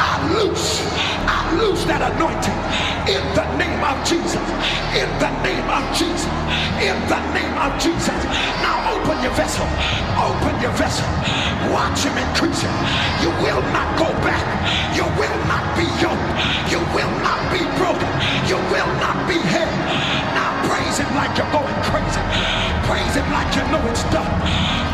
[0.02, 0.82] I loose.
[1.30, 2.60] I loose that anointing
[3.08, 4.42] in the name of Jesus.
[4.98, 6.32] In the name of Jesus.
[6.82, 8.20] In the name of Jesus.
[8.66, 9.68] Now open your vessel.
[10.18, 11.08] Open your vessel.
[11.74, 12.74] Watch him increase it.
[13.24, 14.46] You will not go back.
[14.96, 16.30] You will not be yoked.
[16.72, 18.01] You will not be broken.
[18.52, 19.72] You will not be held.
[20.36, 22.20] Now praise him like you're going crazy.
[22.84, 24.28] Praise him like you know it's done.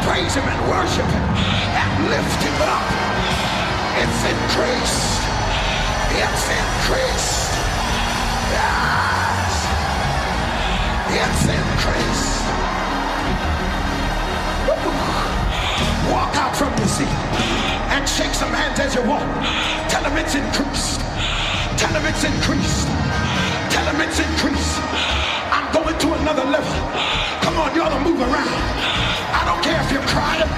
[0.06, 1.26] Praise him and worship him
[1.74, 2.86] and lift him up.
[3.98, 5.26] It's increased.
[6.22, 7.50] It's increased.
[8.54, 9.50] Yes.
[11.18, 12.38] It's increased.
[16.14, 17.10] Walk out from your seat
[17.90, 19.26] and shake some hands as you walk.
[19.90, 21.02] Tell them it's increased.
[21.82, 23.17] Tell them it's increased.
[23.78, 24.80] It's increased.
[25.54, 26.74] I'm going to another level.
[27.44, 28.50] Come on, y'all, to move around.
[29.30, 30.50] I don't care if you're crying.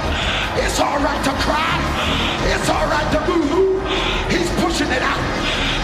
[0.64, 1.76] It's all right to cry.
[2.54, 3.80] It's all right to boo-hoo.
[4.30, 5.20] He's pushing it out.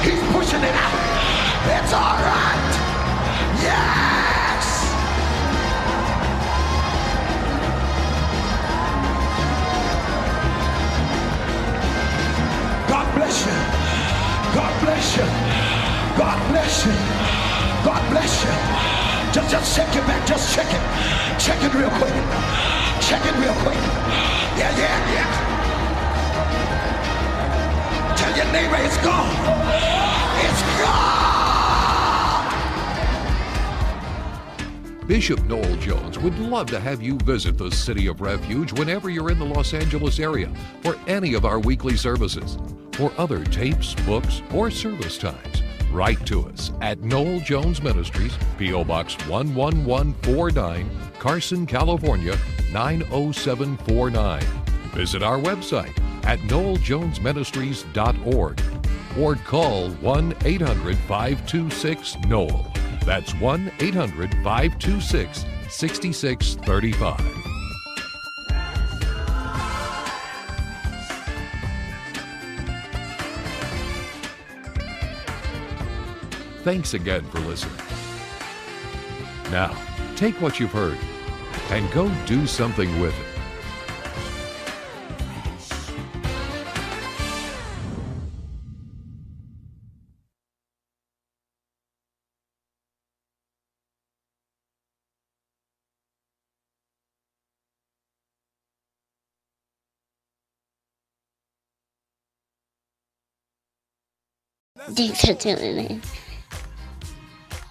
[0.05, 0.95] He's pushing it out.
[1.75, 2.71] It's all right.
[3.59, 4.65] Yes.
[12.87, 13.57] God bless you.
[14.55, 15.25] God bless you.
[16.17, 17.14] God bless you.
[17.85, 18.49] God bless you.
[19.31, 20.25] Just, just check it back.
[20.25, 20.81] Just check it.
[21.39, 22.13] Check it real quick.
[22.99, 23.77] Check it real quick.
[24.57, 25.29] Yeah, yeah, yeah.
[28.17, 29.29] Tell your neighbor it's gone.
[30.41, 31.25] It's gone.
[35.07, 39.29] Bishop Noel Jones would love to have you visit the City of Refuge whenever you're
[39.29, 40.51] in the Los Angeles area
[40.81, 42.57] for any of our weekly services.
[42.93, 45.61] For other tapes, books, or service times,
[45.95, 48.83] write to us at Noel Jones Ministries, P.O.
[48.83, 52.37] Box 11149, Carson, California
[52.73, 54.41] 90749.
[54.93, 58.61] Visit our website at noeljonesministries.org
[59.17, 62.69] or call 1 800 526 Noel.
[63.05, 67.54] That's 1 800 526 6635.
[76.65, 77.77] Thanks again for listening.
[79.51, 79.77] Now,
[80.15, 80.97] take what you've heard
[81.69, 83.35] and go do something with it.
[104.95, 106.24] Thanks for tuning in.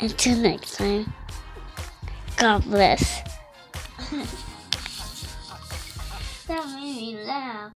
[0.04, 1.10] Until next time,
[2.36, 3.22] God bless.
[6.46, 7.72] that made me laugh.